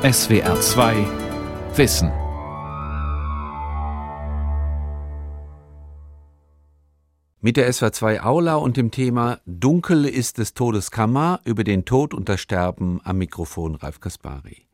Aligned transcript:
SWR 0.00 0.60
2 0.60 0.94
Wissen. 1.74 2.12
Mit 7.40 7.56
der 7.56 7.72
SWR 7.72 7.90
2 7.90 8.22
Aula 8.22 8.54
und 8.54 8.76
dem 8.76 8.92
Thema 8.92 9.40
Dunkel 9.44 10.04
ist 10.04 10.38
des 10.38 10.54
Todes 10.54 10.92
Kammer 10.92 11.40
über 11.44 11.64
den 11.64 11.84
Tod 11.84 12.14
und 12.14 12.28
das 12.28 12.40
Sterben 12.40 13.00
am 13.02 13.18
Mikrofon 13.18 13.74
Ralf 13.74 13.98
Kaspari. 13.98 14.68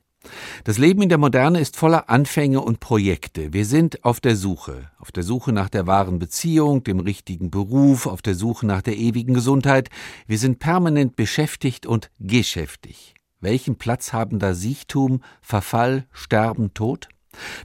Das 0.64 0.77
Leben 0.77 1.00
in 1.00 1.09
der 1.09 1.16
Moderne 1.16 1.59
ist 1.59 1.79
voller 1.79 2.11
Anfänge 2.11 2.61
und 2.61 2.80
Projekte. 2.80 3.54
Wir 3.54 3.64
sind 3.64 4.04
auf 4.04 4.20
der 4.20 4.36
Suche, 4.36 4.91
auf 4.98 5.11
der 5.11 5.22
Suche 5.22 5.52
nach 5.52 5.70
der 5.70 5.86
wahren 5.86 6.18
Beziehung, 6.18 6.84
dem 6.84 7.00
richtigen 7.00 7.50
Beruf, 7.50 8.06
auf 8.06 8.20
der 8.20 8.34
Suche 8.34 8.66
nach 8.66 8.82
der 8.82 8.98
ewigen 8.98 9.32
Gesundheit. 9.32 9.88
Wir 10.27 10.36
sind 10.36 10.59
permanent 10.59 11.16
beschäftigt 11.16 11.86
und 11.86 12.11
geschäftig. 12.20 13.14
Welchen 13.45 13.76
Platz 13.76 14.14
haben 14.14 14.38
da 14.38 14.54
Siechtum, 14.54 15.20
Verfall, 15.42 16.07
Sterben, 16.12 16.72
Tod? 16.72 17.11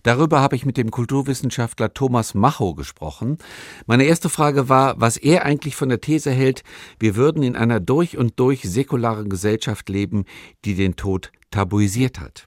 Darüber 0.04 0.42
habe 0.42 0.58
ich 0.58 0.66
mit 0.66 0.76
dem 0.76 0.92
Kulturwissenschaftler 0.92 1.94
Thomas 1.94 2.34
Macho 2.34 2.76
gesprochen. 2.76 3.38
Meine 3.86 4.04
erste 4.04 4.28
Frage 4.28 4.68
war, 4.68 5.00
was 5.00 5.16
er 5.16 5.46
eigentlich 5.46 5.78
von 5.78 5.88
der 5.88 6.02
These 6.02 6.32
hält, 6.32 6.64
wir 7.00 7.16
würden 7.16 7.44
in 7.44 7.56
einer 7.56 7.80
durch 7.80 8.18
und 8.18 8.38
durch 8.42 8.64
säkularen 8.64 9.30
Gesellschaft 9.30 9.88
leben, 9.88 10.26
die 10.66 10.76
den 10.76 10.98
Tod 10.98 11.32
tabuisiert 11.50 12.20
hat. 12.20 12.46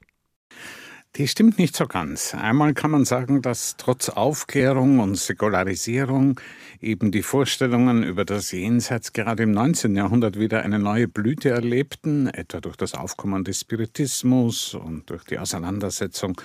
Die 1.15 1.27
stimmt 1.27 1.57
nicht 1.57 1.75
so 1.75 1.87
ganz. 1.87 2.35
Einmal 2.35 2.73
kann 2.73 2.91
man 2.91 3.05
sagen, 3.05 3.41
dass 3.41 3.77
trotz 3.77 4.09
Aufklärung 4.09 4.99
und 4.99 5.15
Säkularisierung 5.15 6.39
eben 6.83 7.11
die 7.11 7.23
Vorstellungen 7.23 8.03
über 8.03 8.25
das 8.25 8.51
Jenseits 8.51 9.13
gerade 9.13 9.43
im 9.43 9.51
19. 9.51 9.95
Jahrhundert 9.95 10.37
wieder 10.37 10.63
eine 10.63 10.79
neue 10.79 11.07
Blüte 11.07 11.49
erlebten, 11.49 12.27
etwa 12.27 12.59
durch 12.59 12.75
das 12.75 12.93
Aufkommen 12.93 13.43
des 13.43 13.61
Spiritismus 13.61 14.73
und 14.73 15.09
durch 15.09 15.23
die 15.23 15.39
Auseinandersetzung 15.39 16.39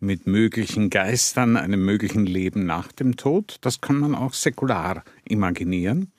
mit 0.00 0.26
möglichen 0.26 0.90
Geistern, 0.90 1.56
einem 1.56 1.84
möglichen 1.84 2.26
Leben 2.26 2.64
nach 2.66 2.90
dem 2.92 3.16
Tod. 3.16 3.58
Das 3.60 3.80
kann 3.80 3.98
man 3.98 4.14
auch 4.14 4.32
säkular 4.32 5.04
imaginieren. 5.24 6.10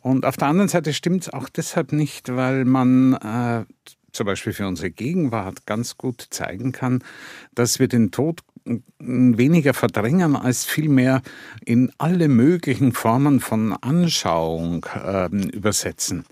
Und 0.00 0.24
auf 0.24 0.36
der 0.36 0.48
anderen 0.48 0.68
Seite 0.68 0.92
stimmt 0.92 1.22
es 1.22 1.32
auch 1.32 1.48
deshalb 1.48 1.92
nicht, 1.92 2.34
weil 2.34 2.64
man 2.64 3.14
äh, 3.14 3.64
zum 4.12 4.26
Beispiel 4.26 4.52
für 4.52 4.66
unsere 4.66 4.90
Gegenwart 4.90 5.66
ganz 5.66 5.96
gut 5.96 6.26
zeigen 6.30 6.72
kann, 6.72 7.02
dass 7.54 7.78
wir 7.78 7.88
den 7.88 8.10
Tod 8.10 8.40
weniger 8.98 9.74
verdrängen 9.74 10.36
als 10.36 10.64
vielmehr 10.64 11.22
in 11.64 11.92
alle 11.98 12.28
möglichen 12.28 12.92
Formen 12.92 13.40
von 13.40 13.72
Anschauung 13.72 14.86
äh, 14.94 15.26
übersetzen. 15.28 16.24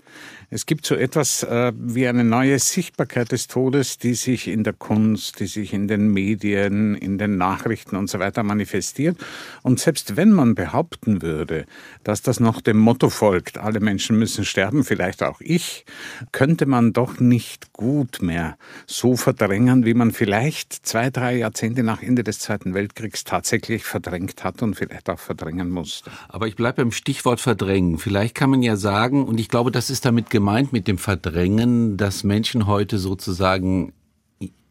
Es 0.49 0.65
gibt 0.65 0.85
so 0.85 0.95
etwas 0.95 1.43
äh, 1.43 1.73
wie 1.77 2.07
eine 2.07 2.23
neue 2.23 2.59
Sichtbarkeit 2.59 3.31
des 3.31 3.47
Todes, 3.47 3.97
die 3.97 4.13
sich 4.13 4.47
in 4.47 4.63
der 4.63 4.73
Kunst, 4.73 5.39
die 5.39 5.47
sich 5.47 5.73
in 5.73 5.87
den 5.87 6.09
Medien, 6.09 6.95
in 6.95 7.17
den 7.17 7.37
Nachrichten 7.37 7.95
und 7.95 8.09
so 8.09 8.19
weiter 8.19 8.43
manifestiert. 8.43 9.17
Und 9.63 9.79
selbst 9.79 10.15
wenn 10.15 10.31
man 10.31 10.55
behaupten 10.55 11.21
würde, 11.21 11.65
dass 12.03 12.21
das 12.21 12.39
noch 12.39 12.61
dem 12.61 12.77
Motto 12.77 13.09
folgt, 13.09 13.57
alle 13.57 13.79
Menschen 13.79 14.17
müssen 14.17 14.45
sterben, 14.45 14.83
vielleicht 14.83 15.23
auch 15.23 15.41
ich, 15.41 15.85
könnte 16.31 16.65
man 16.65 16.93
doch 16.93 17.19
nicht 17.19 17.73
gut 17.73 18.21
mehr 18.21 18.57
so 18.85 19.15
verdrängen, 19.15 19.85
wie 19.85 19.93
man 19.93 20.11
vielleicht 20.11 20.73
zwei, 20.85 21.09
drei 21.09 21.37
Jahrzehnte 21.37 21.83
nach 21.83 22.01
Ende 22.01 22.23
des 22.23 22.39
Zweiten 22.39 22.73
Weltkriegs 22.73 23.23
tatsächlich 23.23 23.83
verdrängt 23.83 24.43
hat 24.43 24.61
und 24.61 24.75
vielleicht 24.75 25.09
auch 25.09 25.19
verdrängen 25.19 25.69
musste. 25.69 26.11
Aber 26.29 26.47
ich 26.47 26.55
bleibe 26.55 26.83
beim 26.83 26.91
Stichwort 26.91 27.39
verdrängen. 27.39 27.97
Vielleicht 27.97 28.35
kann 28.35 28.49
man 28.49 28.61
ja 28.61 28.75
sagen, 28.75 29.25
und 29.25 29.39
ich 29.39 29.49
glaube, 29.49 29.71
das 29.71 29.89
ist 29.89 30.04
damit 30.05 30.29
gemeint 30.29 30.71
mit 30.71 30.87
dem 30.87 30.97
Verdrängen, 30.97 31.97
dass 31.97 32.23
Menschen 32.23 32.67
heute 32.67 32.97
sozusagen 32.99 33.93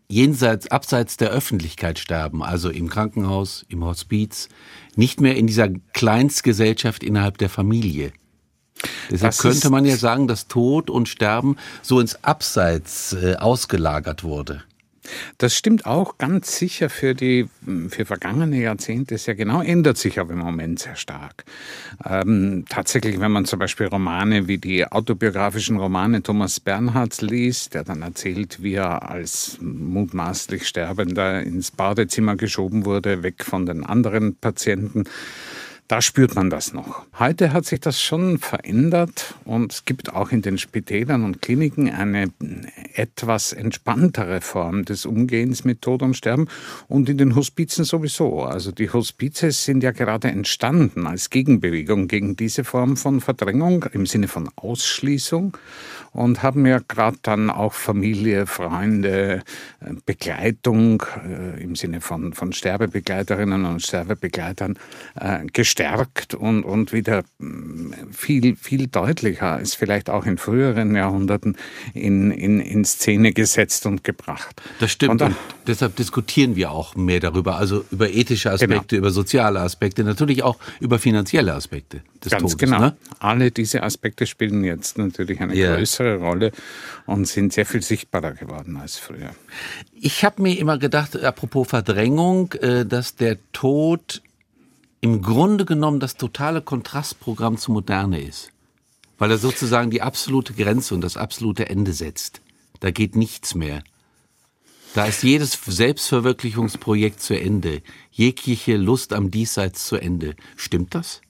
jenseits, 0.08 0.70
abseits 0.70 1.16
der 1.16 1.30
Öffentlichkeit 1.30 1.98
sterben, 1.98 2.42
also 2.42 2.70
im 2.70 2.88
Krankenhaus, 2.88 3.64
im 3.68 3.84
Hospiz, 3.84 4.48
nicht 4.96 5.20
mehr 5.20 5.36
in 5.36 5.46
dieser 5.46 5.68
Kleinstgesellschaft 5.92 7.02
innerhalb 7.02 7.38
der 7.38 7.48
Familie. 7.48 8.12
Deshalb 9.10 9.32
das 9.32 9.38
könnte 9.38 9.70
man 9.70 9.84
ja 9.84 9.96
sagen, 9.96 10.28
dass 10.28 10.46
Tod 10.46 10.90
und 10.90 11.08
Sterben 11.08 11.56
so 11.82 12.00
ins 12.00 12.22
Abseits 12.22 13.12
äh, 13.14 13.36
ausgelagert 13.36 14.24
wurde. 14.24 14.62
Das 15.38 15.54
stimmt 15.54 15.86
auch 15.86 16.18
ganz 16.18 16.56
sicher 16.56 16.88
für 16.88 17.14
die 17.14 17.48
für 17.88 18.04
vergangene 18.04 18.60
Jahrzehnte 18.60 19.18
sehr 19.18 19.34
genau, 19.34 19.62
ändert 19.62 19.98
sich 19.98 20.18
aber 20.18 20.32
im 20.32 20.38
Moment 20.38 20.78
sehr 20.78 20.96
stark. 20.96 21.44
Ähm, 22.04 22.64
tatsächlich, 22.68 23.20
wenn 23.20 23.32
man 23.32 23.44
zum 23.44 23.58
Beispiel 23.58 23.86
Romane 23.86 24.48
wie 24.48 24.58
die 24.58 24.86
autobiografischen 24.86 25.76
Romane 25.78 26.22
Thomas 26.22 26.60
Bernhards 26.60 27.20
liest, 27.20 27.74
der 27.74 27.84
dann 27.84 28.02
erzählt, 28.02 28.62
wie 28.62 28.74
er 28.74 29.10
als 29.10 29.58
mutmaßlich 29.60 30.66
Sterbender 30.66 31.42
ins 31.42 31.70
Badezimmer 31.70 32.36
geschoben 32.36 32.84
wurde, 32.84 33.22
weg 33.22 33.44
von 33.44 33.66
den 33.66 33.84
anderen 33.84 34.36
Patienten, 34.36 35.04
da 35.88 36.00
spürt 36.00 36.34
man 36.34 36.48
das 36.48 36.72
noch. 36.72 37.04
Heute 37.18 37.52
hat 37.52 37.66
sich 37.66 37.78
das 37.78 38.00
schon 38.00 38.38
verändert 38.38 39.34
und 39.44 39.72
es 39.72 39.84
gibt 39.84 40.14
auch 40.14 40.32
in 40.32 40.40
den 40.40 40.56
Spitälern 40.56 41.24
und 41.24 41.42
Kliniken 41.42 41.90
eine 41.90 42.32
etwas 42.94 43.52
entspanntere 43.52 44.40
Form 44.40 44.86
des 44.86 45.04
Umgehens 45.04 45.64
mit 45.64 45.82
Tod 45.82 46.02
und 46.02 46.16
Sterben 46.16 46.48
und 46.88 47.08
in 47.10 47.18
den 47.18 47.34
Hospizen 47.36 47.84
sowieso. 47.84 48.44
Also 48.44 48.72
die 48.72 48.90
Hospize 48.90 49.50
sind 49.52 49.82
ja 49.82 49.90
gerade 49.90 50.28
entstanden 50.28 51.06
als 51.06 51.28
Gegenbewegung 51.28 52.08
gegen 52.08 52.34
diese 52.34 52.64
Form 52.64 52.96
von 52.96 53.20
Verdrängung 53.20 53.84
im 53.92 54.06
Sinne 54.06 54.28
von 54.28 54.48
Ausschließung 54.56 55.56
und 56.14 56.42
haben 56.42 56.64
ja 56.64 56.78
gerade 56.78 57.18
dann 57.22 57.50
auch 57.50 57.74
Familie, 57.74 58.46
Freunde, 58.46 59.42
äh, 59.80 59.94
Begleitung 60.06 61.02
äh, 61.26 61.62
im 61.62 61.74
Sinne 61.74 62.00
von, 62.00 62.32
von 62.32 62.52
Sterbebegleiterinnen 62.52 63.64
und 63.66 63.82
Sterbebegleitern 63.82 64.78
äh, 65.20 65.44
gestärkt 65.74 66.34
und, 66.34 66.62
und 66.62 66.92
wieder 66.92 67.24
mm, 67.38 67.92
viel, 68.12 68.54
viel 68.54 68.86
deutlicher 68.86 69.52
als 69.52 69.74
vielleicht 69.74 70.08
auch 70.08 70.24
in 70.24 70.38
früheren 70.38 70.94
Jahrhunderten 70.94 71.56
in, 71.94 72.30
in, 72.30 72.60
in 72.60 72.84
Szene 72.84 73.32
gesetzt 73.32 73.84
und 73.86 74.04
gebracht. 74.04 74.62
Das 74.78 74.92
stimmt. 74.92 75.20
Und, 75.20 75.30
und 75.30 75.36
deshalb 75.66 75.96
diskutieren 75.96 76.54
wir 76.54 76.70
auch 76.70 76.94
mehr 76.94 77.18
darüber, 77.18 77.56
also 77.56 77.84
über 77.90 78.08
ethische 78.08 78.52
Aspekte, 78.52 78.96
genau. 78.96 78.98
über 78.98 79.10
soziale 79.10 79.60
Aspekte, 79.60 80.04
natürlich 80.04 80.44
auch 80.44 80.58
über 80.78 81.00
finanzielle 81.00 81.52
Aspekte 81.54 82.02
des 82.24 82.30
Ganz 82.30 82.42
Todes. 82.42 82.58
Genau. 82.58 82.78
Ne? 82.78 82.96
Alle 83.18 83.50
diese 83.50 83.82
Aspekte 83.82 84.26
spielen 84.26 84.62
jetzt 84.62 84.96
natürlich 84.96 85.40
eine 85.40 85.56
yeah. 85.56 85.74
größere 85.74 86.18
Rolle 86.18 86.52
und 87.06 87.26
sind 87.26 87.52
sehr 87.52 87.66
viel 87.66 87.82
sichtbarer 87.82 88.32
geworden 88.32 88.76
als 88.76 88.96
früher. 88.96 89.30
Ich 89.92 90.24
habe 90.24 90.40
mir 90.40 90.56
immer 90.56 90.78
gedacht, 90.78 91.20
apropos 91.20 91.66
Verdrängung, 91.66 92.52
äh, 92.60 92.86
dass 92.86 93.16
der 93.16 93.38
Tod 93.52 94.22
im 95.04 95.20
Grunde 95.20 95.66
genommen 95.66 96.00
das 96.00 96.16
totale 96.16 96.62
Kontrastprogramm 96.62 97.58
zur 97.58 97.74
Moderne 97.74 98.22
ist. 98.22 98.48
Weil 99.18 99.32
er 99.32 99.36
sozusagen 99.36 99.90
die 99.90 100.00
absolute 100.00 100.54
Grenze 100.54 100.94
und 100.94 101.02
das 101.02 101.18
absolute 101.18 101.68
Ende 101.68 101.92
setzt. 101.92 102.40
Da 102.80 102.90
geht 102.90 103.14
nichts 103.14 103.54
mehr. 103.54 103.84
Da 104.94 105.04
ist 105.04 105.22
jedes 105.22 105.60
Selbstverwirklichungsprojekt 105.62 107.20
zu 107.20 107.38
Ende, 107.38 107.82
jegliche 108.12 108.78
Lust 108.78 109.12
am 109.12 109.30
Diesseits 109.30 109.84
zu 109.84 109.96
Ende. 109.96 110.36
Stimmt 110.56 110.94
das? 110.94 111.20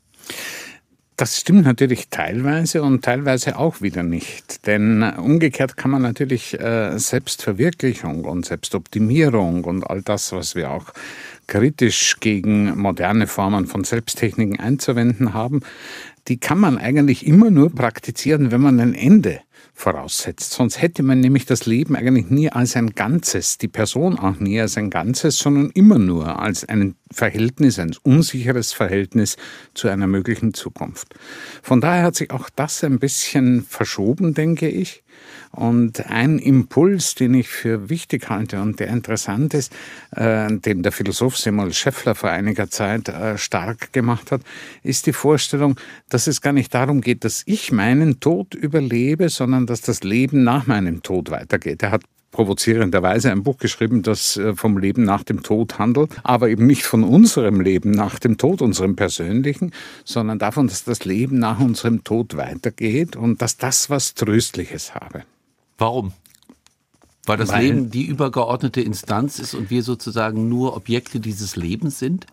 Das 1.17 1.39
stimmt 1.39 1.65
natürlich 1.65 2.09
teilweise 2.11 2.83
und 2.83 3.05
teilweise 3.05 3.56
auch 3.56 3.81
wieder 3.81 4.05
nicht. 4.05 4.67
Denn 4.67 5.03
umgekehrt 5.03 5.77
kann 5.77 5.93
man 5.93 6.03
natürlich 6.03 6.59
äh, 6.61 6.99
Selbstverwirklichung 6.99 8.25
und 8.25 8.47
Selbstoptimierung 8.47 9.65
und 9.65 9.85
all 9.85 10.03
das, 10.03 10.33
was 10.33 10.55
wir 10.55 10.71
auch 10.71 10.93
kritisch 11.47 12.19
gegen 12.21 12.78
moderne 12.78 13.27
Formen 13.27 13.66
von 13.66 13.84
Selbsttechniken 13.84 14.59
einzuwenden 14.59 15.34
haben, 15.34 15.60
die 16.28 16.38
kann 16.38 16.59
man 16.59 16.78
eigentlich 16.78 17.27
immer 17.27 17.50
nur 17.50 17.71
praktizieren, 17.71 18.50
wenn 18.50 18.60
man 18.60 18.81
ein 18.81 18.94
Ende 18.94 19.41
voraussetzt. 19.75 20.53
Sonst 20.53 20.81
hätte 20.81 21.03
man 21.03 21.21
nämlich 21.21 21.47
das 21.47 21.66
Leben 21.66 21.97
eigentlich 21.97 22.31
nie 22.31 22.49
als 22.49 22.77
ein 22.77 22.91
Ganzes, 22.91 23.59
die 23.59 23.69
Person 23.69 24.19
auch 24.19 24.38
nie 24.38 24.61
als 24.61 24.76
ein 24.79 24.88
Ganzes, 24.88 25.38
sondern 25.38 25.70
immer 25.70 25.99
nur 25.99 26.38
als 26.38 26.64
ein 26.64 26.94
Verhältnis, 27.11 27.79
ein 27.79 27.94
unsicheres 28.02 28.73
Verhältnis 28.73 29.37
zu 29.75 29.88
einer 29.88 30.06
möglichen 30.06 30.55
Zukunft. 30.55 31.14
Von 31.62 31.81
daher 31.81 32.05
hat 32.05 32.14
sich 32.14 32.31
auch 32.31 32.49
das 32.55 32.82
ein 32.85 32.99
bisschen 32.99 33.64
verschoben, 33.64 34.32
denke 34.32 34.69
ich. 34.69 35.04
Und 35.55 36.06
ein 36.11 36.39
Impuls, 36.39 37.15
den 37.15 37.35
ich 37.35 37.49
für 37.49 37.89
wichtig 37.89 38.29
halte 38.29 38.61
und 38.61 38.81
der 38.81 38.89
interessant 38.89 39.55
ist, 39.55 39.73
äh, 40.17 40.49
den 40.53 40.83
der 40.83 40.93
Philosoph 40.93 41.37
Samuel 41.37 41.73
Scheffler 41.73 42.15
vor 42.15 42.31
einiger 42.31 42.69
Zeit 42.71 43.09
äh, 43.09 43.39
stark 43.39 43.93
gemacht 43.93 44.33
hat, 44.33 44.43
ist 44.83 45.06
die 45.06 45.12
Vorstellung, 45.12 45.77
dass 46.09 46.27
es 46.27 46.41
gar 46.41 46.53
nicht 46.53 46.75
darum 46.75 47.01
geht, 47.01 47.25
dass 47.25 47.43
ich 47.47 47.71
meinen 47.71 48.21
Tod 48.21 48.55
überlebe, 48.55 49.29
sondern 49.29 49.67
dass 49.67 49.81
das 49.81 50.03
Leben 50.03 50.43
nach 50.43 50.67
meinem 50.67 51.03
Tod 51.03 51.31
weitergeht. 51.31 51.83
Er 51.83 51.93
hat 51.93 52.03
provozierenderweise 52.35 53.31
ein 53.31 53.45
Buch 53.45 53.59
geschrieben, 53.59 54.03
das 54.03 54.37
äh, 54.37 54.55
vom 54.55 54.77
Leben 54.77 55.05
nach 55.05 55.23
dem 55.23 55.43
Tod 55.43 55.79
handelt, 55.79 56.11
aber 56.25 56.49
eben 56.49 56.67
nicht 56.67 56.83
von 56.83 57.05
unserem 57.05 57.61
Leben 57.61 57.93
nach 57.93 58.19
dem 58.19 58.39
Tod, 58.39 58.61
unserem 58.61 58.97
persönlichen, 58.97 59.73
sondern 60.05 60.41
davon, 60.41 60.67
dass 60.67 60.83
das 60.83 61.05
Leben 61.05 61.39
nach 61.39 61.61
unserem 61.61 62.03
Tod 62.03 62.37
weitergeht 62.37 63.15
und 63.15 63.41
dass 63.41 63.56
das 63.56 63.89
was 63.89 64.15
Tröstliches 64.15 64.95
habe. 64.97 65.23
Warum? 65.79 66.12
Weil 67.26 67.38
das 67.38 67.50
Weil, 67.50 67.65
Leben 67.65 67.91
die 67.91 68.05
übergeordnete 68.05 68.81
Instanz 68.81 69.38
ist 69.38 69.55
und 69.55 69.71
wir 69.71 69.82
sozusagen 69.82 70.49
nur 70.49 70.76
Objekte 70.76 71.21
dieses 71.21 71.56
Lebens 71.56 71.99
sind? 71.99 72.26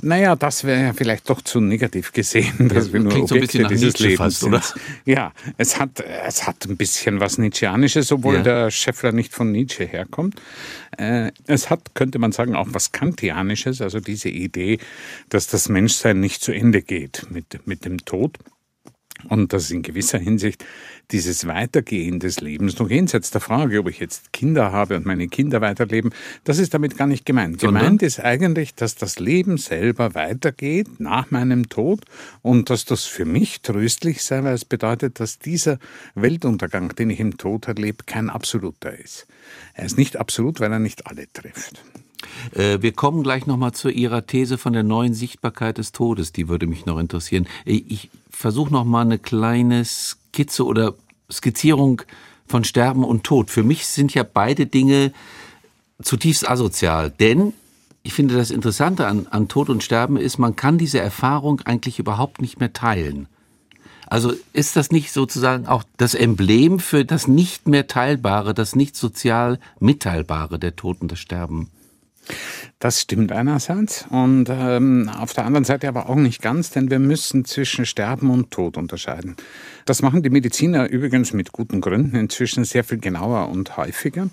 Naja, 0.00 0.36
das 0.36 0.64
wäre 0.64 0.80
ja 0.80 0.92
vielleicht 0.92 1.28
doch 1.28 1.42
zu 1.42 1.60
negativ 1.60 2.12
gesehen, 2.12 2.68
dass 2.68 2.88
ja, 2.88 2.92
wir 2.92 3.00
nur 3.00 3.12
Objekte 3.12 3.28
so 3.28 3.34
ein 3.34 3.40
bisschen 3.40 3.68
dieses 3.68 3.84
Nietzsche 3.94 4.08
Lebens 4.08 4.38
fast, 4.38 4.44
oder? 4.44 4.62
Ja, 5.04 5.32
es 5.56 5.80
hat, 5.80 6.00
es 6.00 6.46
hat 6.46 6.66
ein 6.66 6.76
bisschen 6.76 7.20
was 7.20 7.38
Nietzscheanisches, 7.38 8.12
obwohl 8.12 8.36
ja. 8.36 8.42
der 8.42 8.70
Scheffler 8.70 9.12
nicht 9.12 9.32
von 9.32 9.50
Nietzsche 9.50 9.84
herkommt. 9.84 10.40
Äh, 10.98 11.32
es 11.46 11.70
hat, 11.70 11.94
könnte 11.94 12.18
man 12.18 12.32
sagen, 12.32 12.54
auch 12.54 12.68
was 12.70 12.92
Kantianisches, 12.92 13.80
also 13.80 14.00
diese 14.00 14.28
Idee, 14.28 14.78
dass 15.28 15.46
das 15.48 15.68
Menschsein 15.68 16.20
nicht 16.20 16.42
zu 16.42 16.52
Ende 16.52 16.82
geht 16.82 17.26
mit, 17.30 17.66
mit 17.66 17.84
dem 17.84 18.04
Tod. 18.04 18.38
Und 19.28 19.52
dass 19.52 19.70
in 19.70 19.82
gewisser 19.82 20.18
Hinsicht 20.18 20.64
dieses 21.10 21.46
Weitergehen 21.46 22.20
des 22.20 22.40
Lebens 22.40 22.78
noch 22.78 22.90
jenseits 22.90 23.30
der 23.30 23.40
Frage, 23.40 23.80
ob 23.80 23.88
ich 23.88 23.98
jetzt 23.98 24.32
Kinder 24.32 24.72
habe 24.72 24.96
und 24.96 25.06
meine 25.06 25.28
Kinder 25.28 25.60
weiterleben, 25.60 26.12
das 26.44 26.58
ist 26.58 26.74
damit 26.74 26.96
gar 26.96 27.06
nicht 27.06 27.26
gemeint. 27.26 27.60
Sondern? 27.60 27.82
Gemeint 27.82 28.02
ist 28.02 28.20
eigentlich, 28.20 28.74
dass 28.74 28.96
das 28.96 29.18
Leben 29.18 29.56
selber 29.56 30.14
weitergeht 30.14 31.00
nach 31.00 31.30
meinem 31.30 31.68
Tod 31.68 32.04
und 32.42 32.70
dass 32.70 32.84
das 32.84 33.04
für 33.04 33.24
mich 33.24 33.62
tröstlich 33.62 34.22
sei, 34.22 34.42
weil 34.44 34.54
es 34.54 34.64
bedeutet, 34.64 35.20
dass 35.20 35.38
dieser 35.38 35.78
Weltuntergang, 36.14 36.94
den 36.94 37.10
ich 37.10 37.20
im 37.20 37.36
Tod 37.36 37.68
erlebe, 37.68 38.04
kein 38.06 38.30
absoluter 38.30 38.96
ist. 38.96 39.26
Er 39.74 39.86
ist 39.86 39.98
nicht 39.98 40.16
absolut, 40.16 40.60
weil 40.60 40.72
er 40.72 40.78
nicht 40.78 41.06
alle 41.06 41.26
trifft. 41.32 41.82
Äh, 42.54 42.78
wir 42.80 42.92
kommen 42.92 43.22
gleich 43.22 43.46
nochmal 43.46 43.72
zu 43.72 43.88
Ihrer 43.88 44.26
These 44.26 44.58
von 44.58 44.72
der 44.72 44.82
neuen 44.82 45.14
Sichtbarkeit 45.14 45.78
des 45.78 45.92
Todes. 45.92 46.32
Die 46.32 46.48
würde 46.48 46.66
mich 46.66 46.86
noch 46.86 46.98
interessieren. 46.98 47.46
Äh, 47.64 47.82
ich 47.88 48.10
versuche 48.30 48.72
nochmal 48.72 49.04
eine 49.04 49.18
kleine 49.18 49.84
Skizze 49.84 50.64
oder 50.64 50.94
Skizzierung 51.30 52.02
von 52.46 52.64
Sterben 52.64 53.04
und 53.04 53.24
Tod. 53.24 53.50
Für 53.50 53.62
mich 53.62 53.86
sind 53.86 54.14
ja 54.14 54.22
beide 54.22 54.66
Dinge 54.66 55.12
zutiefst 56.02 56.48
asozial, 56.48 57.10
denn 57.10 57.52
ich 58.02 58.12
finde, 58.12 58.36
das 58.36 58.52
Interessante 58.52 59.08
an, 59.08 59.26
an 59.30 59.48
Tod 59.48 59.68
und 59.68 59.82
Sterben 59.82 60.16
ist, 60.16 60.38
man 60.38 60.54
kann 60.54 60.78
diese 60.78 61.00
Erfahrung 61.00 61.60
eigentlich 61.62 61.98
überhaupt 61.98 62.40
nicht 62.40 62.60
mehr 62.60 62.72
teilen. 62.72 63.26
Also 64.06 64.32
ist 64.52 64.76
das 64.76 64.92
nicht 64.92 65.10
sozusagen 65.10 65.66
auch 65.66 65.82
das 65.96 66.14
Emblem 66.14 66.78
für 66.78 67.04
das 67.04 67.26
nicht 67.26 67.66
mehr 67.66 67.88
Teilbare, 67.88 68.54
das 68.54 68.76
nicht 68.76 68.94
sozial 68.94 69.58
Mitteilbare, 69.80 70.60
der 70.60 70.76
Tod 70.76 71.00
und 71.00 71.10
das 71.10 71.18
Sterben? 71.18 71.70
Das 72.78 73.00
stimmt 73.00 73.32
einerseits 73.32 74.04
und 74.10 74.48
ähm, 74.50 75.08
auf 75.08 75.32
der 75.32 75.46
anderen 75.46 75.64
Seite 75.64 75.88
aber 75.88 76.10
auch 76.10 76.16
nicht 76.16 76.42
ganz, 76.42 76.70
denn 76.70 76.90
wir 76.90 76.98
müssen 76.98 77.46
zwischen 77.46 77.86
Sterben 77.86 78.28
und 78.28 78.50
Tod 78.50 78.76
unterscheiden. 78.76 79.34
Das 79.86 80.02
machen 80.02 80.22
die 80.22 80.30
Mediziner 80.30 80.90
übrigens 80.90 81.32
mit 81.32 81.52
guten 81.52 81.80
Gründen 81.80 82.16
inzwischen 82.16 82.64
sehr 82.64 82.84
viel 82.84 82.98
genauer 82.98 83.48
und 83.48 83.76
häufiger. 83.76 84.28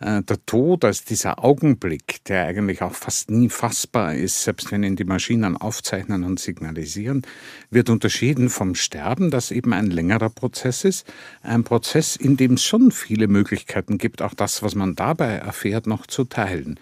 Äh, 0.00 0.22
der 0.22 0.44
Tod 0.46 0.84
als 0.84 1.04
dieser 1.04 1.44
Augenblick, 1.44 2.24
der 2.24 2.46
eigentlich 2.46 2.82
auch 2.82 2.94
fast 2.94 3.30
nie 3.30 3.48
fassbar 3.48 4.14
ist, 4.14 4.42
selbst 4.42 4.72
wenn 4.72 4.82
ihn 4.82 4.96
die 4.96 5.04
Maschinen 5.04 5.56
aufzeichnen 5.56 6.24
und 6.24 6.40
signalisieren, 6.40 7.22
wird 7.70 7.90
unterschieden 7.90 8.48
vom 8.48 8.74
Sterben, 8.74 9.30
das 9.30 9.50
eben 9.50 9.72
ein 9.72 9.90
längerer 9.90 10.30
Prozess 10.30 10.84
ist. 10.84 11.06
Ein 11.42 11.64
Prozess, 11.64 12.16
in 12.16 12.36
dem 12.36 12.54
es 12.54 12.64
schon 12.64 12.90
viele 12.90 13.28
Möglichkeiten 13.28 13.98
gibt, 13.98 14.20
auch 14.20 14.34
das, 14.34 14.62
was 14.62 14.74
man 14.74 14.96
dabei 14.96 15.34
erfährt, 15.34 15.86
noch 15.86 16.06
zu 16.06 16.24
teilen. 16.24 16.80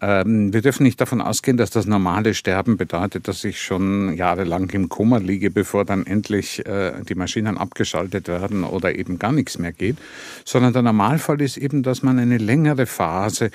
Ähm, 0.00 0.52
wir 0.52 0.62
dürfen 0.62 0.82
nicht 0.82 1.00
davon 1.00 1.20
ausgehen, 1.20 1.56
dass 1.56 1.70
das 1.70 1.86
normale 1.86 2.34
Sterben 2.34 2.76
bedeutet, 2.76 3.28
dass 3.28 3.44
ich 3.44 3.60
schon 3.60 4.14
jahrelang 4.14 4.70
im 4.70 4.88
Koma 4.88 5.18
liege, 5.18 5.50
bevor 5.50 5.84
dann 5.84 6.06
endlich 6.06 6.64
äh, 6.66 6.92
die 7.08 7.14
Maschinen 7.14 7.58
abgeschaltet 7.58 8.28
werden 8.28 8.64
oder 8.64 8.94
eben 8.94 9.18
gar 9.18 9.32
nichts 9.32 9.58
mehr 9.58 9.72
geht, 9.72 9.96
sondern 10.44 10.72
der 10.72 10.82
Normalfall 10.82 11.40
ist 11.40 11.56
eben, 11.56 11.82
dass 11.82 12.02
man 12.02 12.18
eine 12.18 12.38
längere 12.38 12.86
Phase 12.86 13.50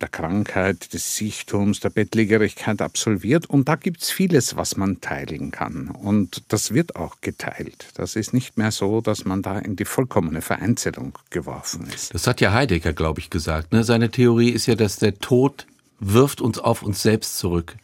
der 0.00 0.08
Krankheit, 0.08 0.92
des 0.92 1.16
Sichtums, 1.16 1.80
der 1.80 1.90
Bettlägerigkeit 1.90 2.80
absolviert. 2.80 3.46
Und 3.46 3.68
da 3.68 3.76
gibt 3.76 4.02
es 4.02 4.10
vieles, 4.10 4.56
was 4.56 4.76
man 4.76 5.00
teilen 5.00 5.50
kann. 5.50 5.88
Und 5.88 6.44
das 6.48 6.72
wird 6.72 6.96
auch 6.96 7.16
geteilt. 7.20 7.86
Das 7.94 8.16
ist 8.16 8.32
nicht 8.32 8.56
mehr 8.56 8.70
so, 8.70 9.00
dass 9.00 9.24
man 9.24 9.42
da 9.42 9.58
in 9.58 9.76
die 9.76 9.84
vollkommene 9.84 10.40
Vereinzelung 10.40 11.18
geworfen 11.30 11.86
ist. 11.92 12.14
Das 12.14 12.26
hat 12.26 12.40
ja 12.40 12.52
Heidegger, 12.52 12.92
glaube 12.92 13.20
ich, 13.20 13.30
gesagt. 13.30 13.72
Ne? 13.72 13.82
Seine 13.84 14.10
Theorie 14.10 14.50
ist 14.50 14.66
ja, 14.66 14.74
dass 14.74 14.96
der 14.96 15.18
Tod 15.18 15.66
wirft 15.98 16.40
uns 16.40 16.58
auf 16.58 16.82
uns 16.82 17.02
selbst 17.02 17.38
zurück. 17.38 17.76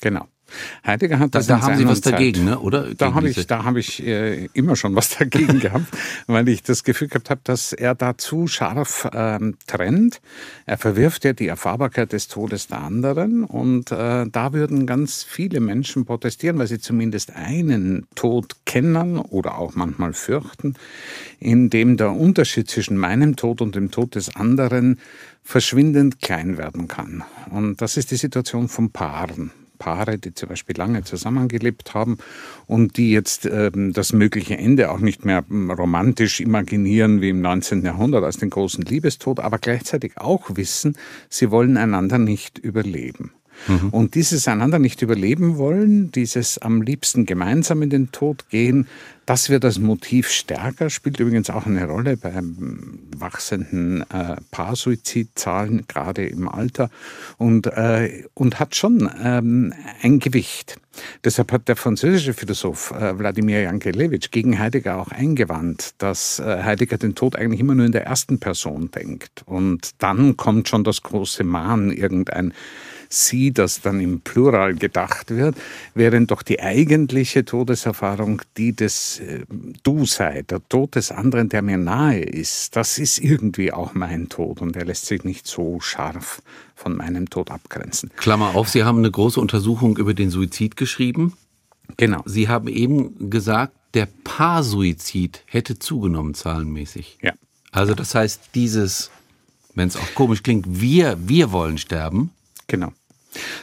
Genau. 0.00 0.26
Heidegger 0.86 1.18
hat 1.18 1.34
das. 1.34 1.46
Da, 1.46 1.56
da 1.56 1.62
haben 1.62 1.76
Sie 1.76 1.86
was 1.86 2.00
Zeit. 2.00 2.14
dagegen, 2.14 2.44
ne? 2.44 2.58
oder? 2.58 2.94
Da 2.94 3.14
habe 3.14 3.28
ich, 3.28 3.46
da 3.46 3.64
habe 3.64 3.80
ich 3.80 4.04
äh, 4.06 4.46
immer 4.52 4.76
schon 4.76 4.94
was 4.94 5.16
dagegen 5.18 5.60
gehabt, 5.60 5.86
weil 6.26 6.48
ich 6.48 6.62
das 6.62 6.84
Gefühl 6.84 7.08
gehabt 7.08 7.30
habe, 7.30 7.40
dass 7.44 7.72
er 7.72 7.94
da 7.94 8.16
zu 8.18 8.46
scharf 8.46 9.08
ähm, 9.12 9.56
trennt. 9.66 10.20
Er 10.66 10.78
verwirft 10.78 11.24
ja 11.24 11.32
die 11.32 11.48
Erfahrbarkeit 11.48 12.12
des 12.12 12.28
Todes 12.28 12.68
der 12.68 12.82
anderen 12.82 13.44
und 13.44 13.92
äh, 13.92 14.26
da 14.30 14.52
würden 14.52 14.86
ganz 14.86 15.22
viele 15.22 15.60
Menschen 15.60 16.04
protestieren, 16.04 16.58
weil 16.58 16.66
sie 16.66 16.78
zumindest 16.78 17.34
einen 17.34 18.06
Tod 18.14 18.56
kennen 18.64 19.18
oder 19.18 19.58
auch 19.58 19.74
manchmal 19.74 20.12
fürchten, 20.12 20.74
in 21.38 21.70
dem 21.70 21.96
der 21.96 22.12
Unterschied 22.12 22.70
zwischen 22.70 22.96
meinem 22.96 23.36
Tod 23.36 23.60
und 23.60 23.74
dem 23.74 23.90
Tod 23.90 24.14
des 24.14 24.36
anderen 24.36 25.00
verschwindend 25.42 26.20
klein 26.20 26.58
werden 26.58 26.88
kann. 26.88 27.24
Und 27.50 27.82
das 27.82 27.96
ist 27.96 28.10
die 28.10 28.16
Situation 28.16 28.68
von 28.68 28.90
Paaren. 28.90 29.50
Paare, 29.80 30.18
die 30.18 30.32
zum 30.32 30.50
Beispiel 30.50 30.76
lange 30.76 31.02
zusammengelebt 31.02 31.94
haben 31.94 32.18
und 32.66 32.96
die 32.96 33.10
jetzt 33.10 33.46
ähm, 33.46 33.92
das 33.92 34.12
mögliche 34.12 34.56
Ende 34.56 34.92
auch 34.92 35.00
nicht 35.00 35.24
mehr 35.24 35.44
ähm, 35.50 35.72
romantisch 35.72 36.40
imaginieren 36.40 37.20
wie 37.20 37.30
im 37.30 37.40
19. 37.40 37.82
Jahrhundert 37.84 38.22
als 38.22 38.36
den 38.36 38.50
großen 38.50 38.84
Liebestod, 38.84 39.40
aber 39.40 39.58
gleichzeitig 39.58 40.18
auch 40.18 40.50
wissen, 40.54 40.96
sie 41.28 41.50
wollen 41.50 41.76
einander 41.76 42.18
nicht 42.18 42.58
überleben. 42.58 43.32
Mhm. 43.68 43.88
Und 43.90 44.14
dieses 44.14 44.48
einander 44.48 44.78
nicht 44.78 45.02
überleben 45.02 45.56
wollen, 45.58 46.10
dieses 46.12 46.58
am 46.58 46.82
liebsten 46.82 47.26
gemeinsam 47.26 47.82
in 47.82 47.90
den 47.90 48.12
Tod 48.12 48.48
gehen, 48.48 48.86
das 49.30 49.48
wird 49.48 49.64
als 49.64 49.78
Motiv 49.78 50.28
stärker, 50.28 50.90
spielt 50.90 51.20
übrigens 51.20 51.50
auch 51.50 51.64
eine 51.64 51.86
Rolle 51.86 52.16
beim 52.16 52.98
wachsenden 53.16 54.02
äh, 54.10 54.36
Paarsuizidzahlen, 54.50 55.84
gerade 55.86 56.26
im 56.26 56.48
Alter, 56.48 56.90
und, 57.38 57.66
äh, 57.68 58.24
und 58.34 58.58
hat 58.58 58.74
schon 58.74 59.08
ähm, 59.22 59.72
ein 60.02 60.18
Gewicht. 60.18 60.80
Deshalb 61.24 61.52
hat 61.52 61.68
der 61.68 61.76
französische 61.76 62.34
Philosoph 62.34 62.90
äh, 62.90 63.16
Wladimir 63.16 63.62
Jankelewitsch 63.62 64.32
gegen 64.32 64.58
Heidegger 64.58 64.96
auch 64.96 65.12
eingewandt, 65.12 65.94
dass 65.98 66.40
äh, 66.40 66.64
Heidegger 66.64 66.98
den 66.98 67.14
Tod 67.14 67.36
eigentlich 67.36 67.60
immer 67.60 67.76
nur 67.76 67.86
in 67.86 67.92
der 67.92 68.06
ersten 68.06 68.40
Person 68.40 68.90
denkt. 68.90 69.44
Und 69.46 69.90
dann 69.98 70.36
kommt 70.36 70.68
schon 70.68 70.82
das 70.82 71.02
große 71.02 71.44
Mahn, 71.44 71.92
irgendein 71.92 72.52
sie, 73.10 73.52
das 73.52 73.80
dann 73.80 74.00
im 74.00 74.20
Plural 74.20 74.74
gedacht 74.74 75.30
wird, 75.30 75.56
während 75.94 76.30
doch 76.30 76.42
die 76.42 76.60
eigentliche 76.60 77.44
Todeserfahrung 77.44 78.42
die 78.56 78.72
des 78.72 79.20
äh, 79.20 79.40
Du 79.82 80.06
sei, 80.06 80.42
der 80.42 80.66
Tod 80.68 80.94
des 80.94 81.10
anderen, 81.10 81.48
der 81.48 81.62
mir 81.62 81.76
nahe 81.76 82.22
ist, 82.22 82.76
das 82.76 82.98
ist 82.98 83.18
irgendwie 83.18 83.72
auch 83.72 83.94
mein 83.94 84.28
Tod 84.28 84.62
und 84.62 84.76
er 84.76 84.84
lässt 84.84 85.06
sich 85.06 85.24
nicht 85.24 85.46
so 85.46 85.80
scharf 85.80 86.40
von 86.74 86.96
meinem 86.96 87.28
Tod 87.28 87.50
abgrenzen. 87.50 88.10
Klammer 88.16 88.54
auf, 88.54 88.68
Sie 88.68 88.84
haben 88.84 88.98
eine 88.98 89.10
große 89.10 89.40
Untersuchung 89.40 89.96
über 89.96 90.14
den 90.14 90.30
Suizid 90.30 90.76
geschrieben. 90.76 91.34
Genau. 91.96 92.22
Sie 92.24 92.48
haben 92.48 92.68
eben 92.68 93.30
gesagt, 93.30 93.74
der 93.94 94.06
Paarsuizid 94.24 95.42
hätte 95.46 95.78
zugenommen 95.78 96.34
zahlenmäßig. 96.34 97.18
Ja. 97.22 97.32
Also 97.72 97.94
das 97.94 98.14
heißt, 98.14 98.50
dieses, 98.54 99.10
wenn 99.74 99.88
es 99.88 99.96
auch 99.96 100.14
komisch 100.14 100.42
klingt, 100.42 100.80
wir, 100.80 101.16
wir 101.26 101.50
wollen 101.52 101.78
sterben. 101.78 102.30
Genau. 102.66 102.92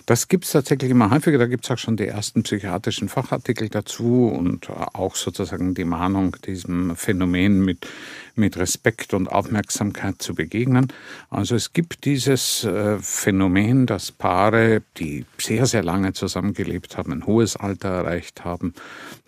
Das 0.06 0.28
gibt 0.28 0.46
es 0.46 0.52
tatsächlich 0.52 0.92
immer 0.92 1.10
häufiger. 1.10 1.38
Da 1.38 1.48
gibt 1.48 1.66
es 1.66 1.72
auch 1.72 1.78
schon 1.78 1.98
die 1.98 2.08
ersten 2.08 2.44
psychiatrischen 2.44 3.10
Fachartikel 3.10 3.70
dazu 3.70 4.28
und 4.28 4.70
auch 4.70 5.16
sozusagen 5.16 5.74
die 5.74 5.86
Mahnung, 5.86 6.36
diesem 6.46 6.96
Phänomen 6.96 7.64
mit, 7.64 7.88
mit 8.36 8.58
Respekt 8.58 9.14
und 9.14 9.28
Aufmerksamkeit 9.28 10.22
zu 10.22 10.36
begegnen. 10.36 10.88
Also 11.30 11.56
es 11.56 11.74
gibt 11.74 12.06
dieses 12.06 12.64
äh, 12.64 12.98
Phänomen, 13.00 13.86
dass 13.86 14.12
Paare, 14.12 14.82
die 14.98 15.26
sehr, 15.38 15.66
sehr 15.66 15.84
lange 15.84 16.14
zusammengelebt 16.14 16.98
haben, 16.98 17.12
ein 17.12 17.26
hohes 17.26 17.56
Alter 17.56 17.90
erreicht 17.90 18.46
haben, 18.46 18.74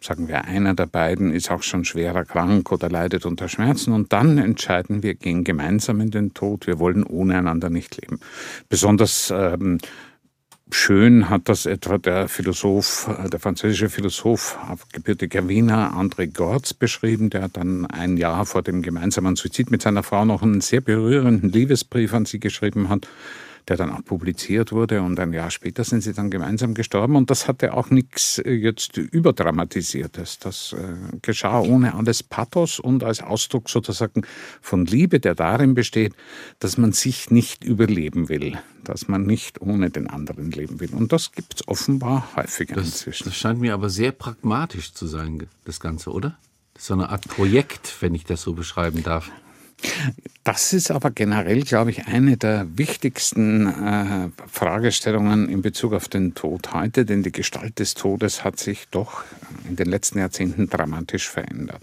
sagen 0.01 0.27
wir, 0.27 0.45
einer 0.45 0.73
der 0.73 0.85
beiden 0.85 1.31
ist 1.31 1.51
auch 1.51 1.63
schon 1.63 1.85
schwerer 1.85 2.25
krank 2.25 2.71
oder 2.71 2.89
leidet 2.89 3.25
unter 3.25 3.49
Schmerzen 3.49 3.93
und 3.93 4.13
dann 4.13 4.37
entscheiden 4.37 5.03
wir, 5.03 5.15
gehen 5.15 5.43
gemeinsam 5.43 5.99
in 6.01 6.11
den 6.11 6.33
Tod. 6.33 6.67
Wir 6.67 6.79
wollen 6.79 7.03
ohne 7.03 7.37
einander 7.37 7.69
nicht 7.69 7.99
leben. 8.01 8.19
Besonders 8.69 9.33
ähm, 9.35 9.79
Schön 10.71 11.29
hat 11.29 11.49
das 11.49 11.65
etwa 11.65 11.97
der 11.97 12.27
Philosoph, 12.27 13.07
äh, 13.07 13.27
der 13.29 13.39
französische 13.39 13.89
Philosoph, 13.89 14.57
gebürtiger 14.93 15.47
Wiener, 15.47 15.93
André 15.93 16.31
Gortz 16.31 16.73
beschrieben. 16.73 17.31
Der 17.31 17.49
dann 17.49 17.87
ein 17.87 18.17
Jahr 18.17 18.45
vor 18.45 18.61
dem 18.61 18.83
gemeinsamen 18.83 19.35
Suizid 19.35 19.71
mit 19.71 19.81
seiner 19.81 20.03
Frau 20.03 20.25
noch 20.25 20.43
einen 20.43 20.61
sehr 20.61 20.81
berührenden 20.81 21.51
Liebesbrief 21.51 22.13
an 22.13 22.25
sie 22.25 22.39
geschrieben 22.39 22.89
hat. 22.89 23.07
Der 23.67 23.77
dann 23.77 23.91
auch 23.91 24.03
publiziert 24.03 24.71
wurde 24.71 25.01
und 25.01 25.19
ein 25.19 25.33
Jahr 25.33 25.51
später 25.51 25.83
sind 25.83 26.01
sie 26.01 26.13
dann 26.13 26.29
gemeinsam 26.29 26.73
gestorben 26.73 27.15
und 27.15 27.29
das 27.29 27.47
hatte 27.47 27.73
auch 27.73 27.89
nichts 27.89 28.39
äh, 28.39 28.51
jetzt 28.51 28.97
überdramatisiertes. 28.97 30.39
Das 30.39 30.73
äh, 30.73 31.17
geschah 31.21 31.59
ohne 31.61 31.95
alles 31.95 32.23
Pathos 32.23 32.79
und 32.79 33.03
als 33.03 33.21
Ausdruck 33.21 33.69
sozusagen 33.69 34.23
von 34.61 34.85
Liebe, 34.85 35.19
der 35.19 35.35
darin 35.35 35.73
besteht, 35.73 36.13
dass 36.59 36.77
man 36.77 36.91
sich 36.91 37.31
nicht 37.31 37.63
überleben 37.63 38.29
will, 38.29 38.57
dass 38.83 39.07
man 39.07 39.23
nicht 39.23 39.61
ohne 39.61 39.89
den 39.89 40.07
anderen 40.07 40.51
leben 40.51 40.79
will. 40.79 40.93
Und 40.93 41.11
das 41.11 41.31
gibt 41.31 41.55
es 41.55 41.67
offenbar 41.67 42.27
häufiger 42.35 42.75
das, 42.75 42.85
inzwischen. 42.85 43.25
Das 43.25 43.35
scheint 43.35 43.59
mir 43.59 43.73
aber 43.73 43.89
sehr 43.89 44.11
pragmatisch 44.11 44.93
zu 44.93 45.07
sein, 45.07 45.47
das 45.65 45.79
Ganze, 45.79 46.11
oder? 46.11 46.37
So 46.77 46.93
eine 46.93 47.09
Art 47.09 47.27
Projekt, 47.27 47.97
wenn 47.99 48.15
ich 48.15 48.23
das 48.23 48.41
so 48.41 48.53
beschreiben 48.53 49.03
darf. 49.03 49.29
Das 50.43 50.73
ist 50.73 50.89
aber 50.89 51.11
generell, 51.11 51.61
glaube 51.61 51.91
ich, 51.91 52.07
eine 52.07 52.37
der 52.37 52.65
wichtigsten 52.77 53.67
äh, 53.67 54.29
Fragestellungen 54.47 55.49
in 55.49 55.61
Bezug 55.61 55.93
auf 55.93 56.07
den 56.07 56.33
Tod 56.33 56.73
heute, 56.73 57.05
denn 57.05 57.23
die 57.23 57.31
Gestalt 57.31 57.79
des 57.79 57.93
Todes 57.93 58.43
hat 58.43 58.59
sich 58.59 58.87
doch 58.89 59.23
in 59.67 59.75
den 59.75 59.87
letzten 59.87 60.19
Jahrzehnten 60.19 60.69
dramatisch 60.69 61.29
verändert. 61.29 61.81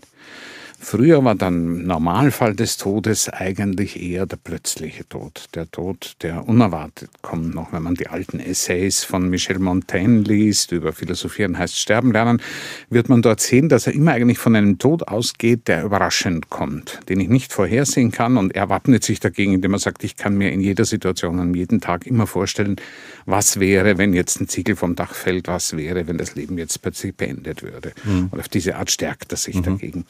Früher 0.78 1.24
war 1.24 1.34
der 1.34 1.50
Normalfall 1.50 2.54
des 2.54 2.76
Todes 2.76 3.28
eigentlich 3.28 4.00
eher 4.00 4.26
der 4.26 4.36
plötzliche 4.36 5.08
Tod. 5.08 5.46
Der 5.54 5.70
Tod, 5.70 6.16
der 6.22 6.46
unerwartet 6.48 7.10
kommt. 7.22 7.54
Noch 7.54 7.72
wenn 7.72 7.82
man 7.82 7.94
die 7.94 8.08
alten 8.08 8.38
Essays 8.38 9.02
von 9.02 9.28
Michel 9.28 9.58
Montaigne 9.58 10.20
liest, 10.20 10.72
über 10.72 10.92
Philosophieren 10.92 11.58
heißt 11.58 11.78
Sterben 11.78 12.12
lernen, 12.12 12.40
wird 12.90 13.08
man 13.08 13.22
dort 13.22 13.40
sehen, 13.40 13.68
dass 13.68 13.86
er 13.86 13.94
immer 13.94 14.12
eigentlich 14.12 14.38
von 14.38 14.54
einem 14.54 14.78
Tod 14.78 15.08
ausgeht, 15.08 15.66
der 15.66 15.84
überraschend 15.84 16.50
kommt, 16.50 17.00
den 17.08 17.20
ich 17.20 17.28
nicht 17.28 17.52
vorhersehen 17.52 18.12
kann. 18.12 18.36
Und 18.36 18.54
er 18.54 18.68
wappnet 18.68 19.02
sich 19.02 19.18
dagegen, 19.18 19.54
indem 19.54 19.72
er 19.72 19.78
sagt, 19.78 20.04
ich 20.04 20.16
kann 20.16 20.36
mir 20.36 20.52
in 20.52 20.60
jeder 20.60 20.84
Situation, 20.84 21.40
an 21.40 21.54
jedem 21.54 21.80
Tag 21.80 22.06
immer 22.06 22.26
vorstellen, 22.26 22.76
was 23.24 23.58
wäre, 23.58 23.98
wenn 23.98 24.12
jetzt 24.12 24.40
ein 24.40 24.48
Ziegel 24.48 24.76
vom 24.76 24.94
Dach 24.94 25.14
fällt, 25.14 25.48
was 25.48 25.76
wäre, 25.76 26.06
wenn 26.06 26.18
das 26.18 26.34
Leben 26.34 26.58
jetzt 26.58 26.80
plötzlich 26.82 27.14
beendet 27.14 27.62
würde. 27.62 27.92
Mhm. 28.04 28.28
Und 28.30 28.38
auf 28.38 28.48
diese 28.48 28.76
Art 28.76 28.90
stärkt 28.90 29.32
er 29.32 29.38
sich 29.38 29.56
mhm. 29.56 29.62
dagegen. 29.62 30.04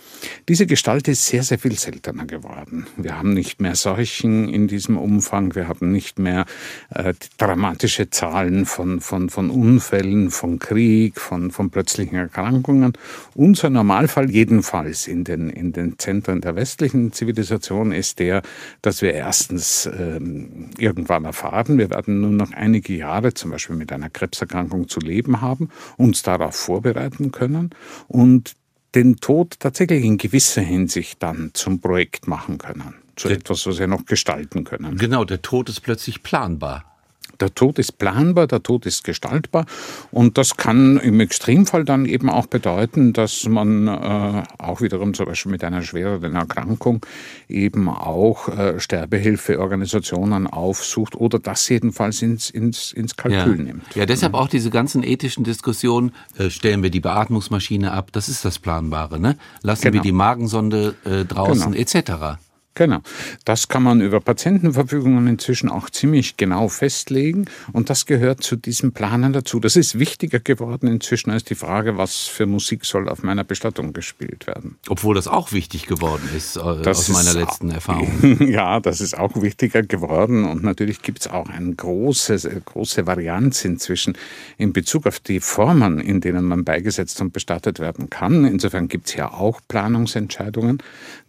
Diese 0.57 0.67
Gestalt 0.67 1.07
ist 1.07 1.27
sehr, 1.27 1.43
sehr 1.43 1.59
viel 1.59 1.79
seltener 1.79 2.25
geworden. 2.25 2.87
Wir 2.97 3.19
haben 3.19 3.35
nicht 3.35 3.61
mehr 3.61 3.75
Seuchen 3.75 4.49
in 4.49 4.69
diesem 4.69 4.97
Umfang, 4.97 5.55
wir 5.55 5.69
haben 5.69 5.93
nicht 5.93 6.19
mehr 6.19 6.47
äh, 6.89 7.13
dramatische 7.37 8.09
Zahlen 8.09 8.65
von, 8.65 9.03
von, 9.03 9.29
von 9.29 9.51
Unfällen, 9.51 10.31
von 10.31 10.59
Krieg, 10.59 11.21
von, 11.21 11.51
von 11.51 11.69
plötzlichen 11.69 12.17
Erkrankungen. 12.17 12.95
Unser 13.35 13.69
Normalfall 13.69 14.31
jedenfalls 14.31 15.07
in 15.07 15.25
den, 15.25 15.51
in 15.51 15.75
den 15.75 15.99
Zentren 15.99 16.41
der 16.41 16.57
westlichen 16.57 17.13
Zivilisation 17.13 17.93
ist 17.93 18.19
der, 18.19 18.41
dass 18.81 19.03
wir 19.03 19.13
erstens 19.13 19.85
ähm, 19.85 20.71
irgendwann 20.79 21.27
erfahren, 21.27 21.77
wir 21.77 21.91
werden 21.91 22.23
nur 22.23 22.31
noch 22.31 22.53
einige 22.53 22.95
Jahre 22.95 23.35
zum 23.35 23.51
Beispiel 23.51 23.77
mit 23.77 23.93
einer 23.93 24.09
Krebserkrankung 24.09 24.89
zu 24.89 25.01
leben 25.01 25.43
haben, 25.43 25.69
uns 25.99 26.23
darauf 26.23 26.57
vorbereiten 26.57 27.31
können 27.31 27.75
und 28.09 28.57
den 28.97 29.17
Tod 29.17 29.61
tatsächlich 29.61 30.05
in 30.05 30.17
gewisser 30.17 30.63
Hinsicht 30.63 31.23
dann 31.23 31.51
zum 31.53 31.81
Projekt 31.81 32.27
machen 32.27 32.59
können. 32.59 32.95
Zu 33.15 33.29
der, 33.29 33.37
etwas, 33.37 33.67
was 33.67 33.79
wir 33.79 33.87
noch 33.87 34.07
gestalten 34.07 34.65
können. 34.65 34.97
Genau, 34.97 35.25
der 35.25 35.43
Tod 35.43 35.69
ist 35.69 35.81
plötzlich 35.81 36.23
planbar. 36.23 36.96
Der 37.41 37.55
Tod 37.55 37.79
ist 37.79 37.99
planbar, 37.99 38.47
der 38.47 38.63
Tod 38.63 38.87
ist 38.87 39.05
gestaltbar 39.05 39.67
und 40.11 40.39
das 40.39 40.57
kann 40.57 40.99
im 40.99 41.21
Extremfall 41.21 41.85
dann 41.85 42.07
eben 42.07 42.29
auch 42.31 42.47
bedeuten, 42.47 43.13
dass 43.13 43.47
man 43.49 43.89
äh, 43.89 44.43
auch 44.59 44.81
wiederum 44.81 45.15
zum 45.15 45.27
Beispiel 45.27 45.53
mit 45.53 45.65
einer 45.65 45.83
schwereren 45.83 46.35
Erkrankung 46.35 47.05
eben 47.49 47.89
auch 47.89 48.49
äh, 48.49 48.81
Sterbehilfeorganisationen 48.81 50.47
aufsucht 50.47 51.17
oder 51.17 51.39
das 51.39 51.69
jedenfalls 51.69 52.23
ins, 52.23 52.51
ins, 52.51 52.93
ins 52.93 53.17
Kalkül 53.17 53.59
ja. 53.59 53.63
nimmt. 53.63 53.95
Ja, 53.95 54.07
deshalb 54.07 54.35
auch 54.35 54.49
diese 54.49 54.71
ganzen 54.71 55.03
ethischen 55.03 55.45
Diskussionen, 55.45 56.13
äh, 56.39 56.51
stellen 56.51 56.83
wir 56.83 56.91
die 56.91 57.01
Beatmungsmaschine 57.01 57.93
ab, 57.93 58.11
das 58.13 58.29
ist 58.29 58.45
das 58.45 58.59
Planbare, 58.59 59.19
ne? 59.19 59.37
Lassen 59.63 59.83
genau. 59.83 59.95
wir 59.95 60.01
die 60.01 60.13
Magensonde 60.13 60.95
äh, 61.05 61.25
draußen 61.25 61.73
genau. 61.73 61.77
etc. 61.77 62.39
Genau. 62.77 63.01
Das 63.47 63.69
kann 63.69 63.83
man 63.83 64.03
über 64.03 64.21
Patientenverfügungen 64.21 65.27
inzwischen 65.27 65.71
auch 65.71 65.89
ziemlich 65.89 66.37
genau 66.37 66.69
festlegen 66.69 67.47
und 67.73 67.89
das 67.89 68.05
gehört 68.05 68.43
zu 68.43 68.55
diesem 68.55 68.93
Planen 68.93 69.33
dazu. 69.33 69.61
Das 69.61 69.77
ist 69.77 69.99
wichtiger 69.99 70.41
geworden 70.41 70.87
inzwischen 70.87 71.31
als 71.31 71.45
die 71.45 71.55
Frage, 71.55 71.97
was 71.97 72.27
für 72.27 72.45
Musik 72.45 72.85
soll 72.85 73.09
auf 73.09 73.23
meiner 73.23 73.45
Bestattung 73.45 73.95
gespielt 73.95 74.47
werden. 74.47 74.77
Obwohl 74.91 75.15
das 75.15 75.27
auch 75.27 75.53
wichtig 75.53 75.87
geworden 75.87 76.29
ist, 76.37 76.57
äh, 76.57 76.83
das 76.83 76.99
aus 76.99 77.09
meiner 77.09 77.33
letzten 77.33 77.71
Erfahrung. 77.71 78.47
ja, 78.47 78.79
das 78.79 79.01
ist 79.01 79.17
auch 79.17 79.41
wichtiger 79.41 79.83
geworden 79.83 80.45
und 80.45 80.63
natürlich 80.63 81.01
gibt 81.01 81.21
es 81.21 81.29
auch 81.29 81.49
eine 81.49 81.75
große, 81.75 82.63
große 82.63 83.07
Varianz 83.07 83.65
inzwischen 83.65 84.19
in 84.59 84.75
Bezug 84.75 85.07
auf 85.07 85.19
die 85.19 85.41
Formen, 85.41 85.99
in 85.99 86.21
denen 86.21 86.45
man 86.45 86.65
beigesetzt 86.65 87.23
und 87.23 87.33
bestattet 87.33 87.79
werden 87.79 88.11
kann. 88.11 88.45
Insofern 88.45 88.89
gibt 88.89 89.07
es 89.07 89.15
ja 89.15 89.33
auch 89.33 89.63
Planungsentscheidungen, 89.67 90.83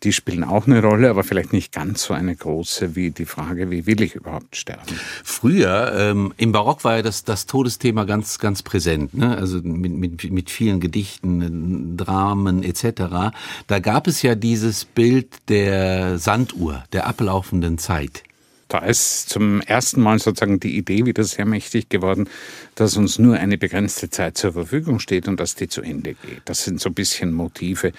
die 0.04 0.12
spielen 0.12 0.44
auch 0.44 0.68
eine 0.68 0.82
Rolle, 0.82 1.10
aber 1.10 1.24
vielleicht 1.24 1.37
vielleicht 1.38 1.53
nicht 1.53 1.72
ganz 1.72 2.03
so 2.03 2.13
eine 2.15 2.36
große 2.36 2.96
wie 2.96 3.12
die 3.12 3.25
Frage, 3.25 3.70
wie 3.70 3.86
will 3.86 4.01
ich 4.01 4.15
überhaupt 4.15 4.56
sterben. 4.56 4.82
Früher, 5.24 5.94
ähm, 5.96 6.34
im 6.38 6.51
Barock 6.51 6.84
war 6.84 6.96
ja 6.98 7.01
das, 7.03 7.24
das 7.24 7.46
Todesthema 7.46 8.06
ganz, 8.06 8.39
ganz 8.39 8.63
präsent, 8.63 9.13
ne? 9.13 9.38
also 9.38 9.60
mit, 9.62 9.94
mit, 9.94 10.32
mit 10.32 10.50
vielen 10.50 10.79
Gedichten, 10.79 11.96
Dramen 11.96 12.63
etc. 12.63 13.34
Da 13.67 13.79
gab 13.79 14.08
es 14.08 14.24
ja 14.24 14.34
dieses 14.34 14.86
Bild 14.86 15.27
der 15.50 16.17
Sanduhr, 16.17 16.84
der 16.91 17.06
ablaufenden 17.06 17.77
Zeit. 17.77 18.24
Da 18.67 18.79
ist 18.79 19.29
zum 19.29 19.62
ersten 19.62 20.01
Mal 20.01 20.19
sozusagen 20.19 20.59
die 20.59 20.77
Idee 20.77 21.05
wieder 21.05 21.24
sehr 21.24 21.45
mächtig 21.45 21.89
geworden, 21.89 22.29
dass 22.75 22.97
uns 22.97 23.17
nur 23.17 23.36
eine 23.36 23.57
begrenzte 23.57 24.09
Zeit 24.09 24.38
zur 24.38 24.53
Verfügung 24.53 25.00
steht 25.00 25.27
und 25.27 25.39
dass 25.39 25.55
die 25.55 25.67
zu 25.67 25.81
Ende 25.81 26.13
geht. 26.15 26.41
Das 26.45 26.63
sind 26.63 26.81
so 26.81 26.89
ein 26.89 26.93
bisschen 26.93 27.33
Motive 27.33 27.93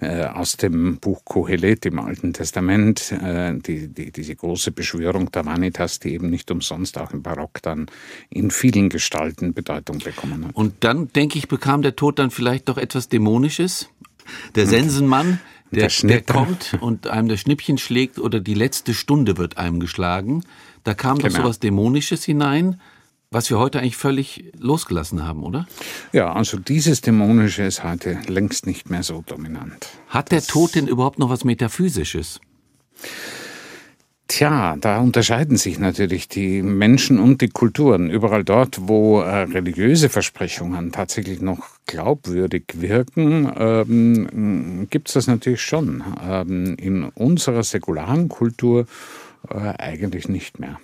äh, 0.00 0.24
aus 0.24 0.56
dem 0.56 0.98
Buch 0.98 1.24
Kohelet 1.24 1.86
im 1.86 1.98
Alten 1.98 2.32
Testament, 2.32 3.12
äh, 3.12 3.54
die, 3.54 3.88
die, 3.88 4.12
diese 4.12 4.34
große 4.34 4.72
Beschwörung 4.72 5.30
der 5.32 5.46
Vanitas, 5.46 6.00
die 6.00 6.12
eben 6.14 6.30
nicht 6.30 6.50
umsonst 6.50 6.98
auch 6.98 7.12
im 7.12 7.22
Barock 7.22 7.62
dann 7.62 7.86
in 8.28 8.50
vielen 8.50 8.88
Gestalten 8.88 9.54
Bedeutung 9.54 9.98
bekommen 9.98 10.46
hat. 10.46 10.54
Und 10.54 10.74
dann, 10.80 11.12
denke 11.12 11.38
ich, 11.38 11.48
bekam 11.48 11.82
der 11.82 11.96
Tod 11.96 12.18
dann 12.18 12.30
vielleicht 12.30 12.68
doch 12.68 12.78
etwas 12.78 13.08
Dämonisches. 13.08 13.88
Der 14.54 14.66
Sensenmann, 14.66 15.40
der, 15.70 15.88
der, 15.88 16.08
der 16.08 16.22
kommt 16.22 16.76
und 16.80 17.06
einem 17.06 17.28
das 17.28 17.40
Schnippchen 17.40 17.78
schlägt 17.78 18.18
oder 18.18 18.40
die 18.40 18.54
letzte 18.54 18.94
Stunde 18.94 19.36
wird 19.36 19.56
einem 19.56 19.80
geschlagen. 19.80 20.44
Da 20.84 20.94
kam 20.94 21.18
genau. 21.18 21.28
doch 21.28 21.36
sowas 21.42 21.58
Dämonisches 21.60 22.24
hinein, 22.24 22.80
was 23.30 23.48
wir 23.50 23.58
heute 23.58 23.78
eigentlich 23.78 23.96
völlig 23.96 24.52
losgelassen 24.58 25.24
haben, 25.24 25.44
oder? 25.44 25.68
Ja, 26.12 26.32
also 26.32 26.58
dieses 26.58 27.00
Dämonische 27.00 27.62
ist 27.62 27.84
heute 27.84 28.18
längst 28.26 28.66
nicht 28.66 28.90
mehr 28.90 29.02
so 29.02 29.22
dominant. 29.26 29.88
Hat 30.08 30.32
der 30.32 30.42
Tod 30.42 30.74
denn 30.74 30.88
überhaupt 30.88 31.18
noch 31.18 31.30
was 31.30 31.44
Metaphysisches? 31.44 32.40
Tja, 34.30 34.76
da 34.80 35.00
unterscheiden 35.00 35.56
sich 35.56 35.80
natürlich 35.80 36.28
die 36.28 36.62
Menschen 36.62 37.18
und 37.18 37.40
die 37.40 37.48
Kulturen. 37.48 38.10
Überall 38.10 38.44
dort, 38.44 38.78
wo 38.82 39.20
äh, 39.22 39.42
religiöse 39.42 40.08
Versprechungen 40.08 40.92
tatsächlich 40.92 41.40
noch 41.40 41.66
glaubwürdig 41.86 42.62
wirken, 42.74 43.52
ähm, 43.56 44.86
gibt 44.88 45.08
es 45.08 45.14
das 45.14 45.26
natürlich 45.26 45.62
schon. 45.62 46.04
Ähm, 46.22 46.76
in 46.78 47.02
unserer 47.06 47.64
säkularen 47.64 48.28
Kultur 48.28 48.86
äh, 49.48 49.54
eigentlich 49.56 50.28
nicht 50.28 50.60
mehr. 50.60 50.78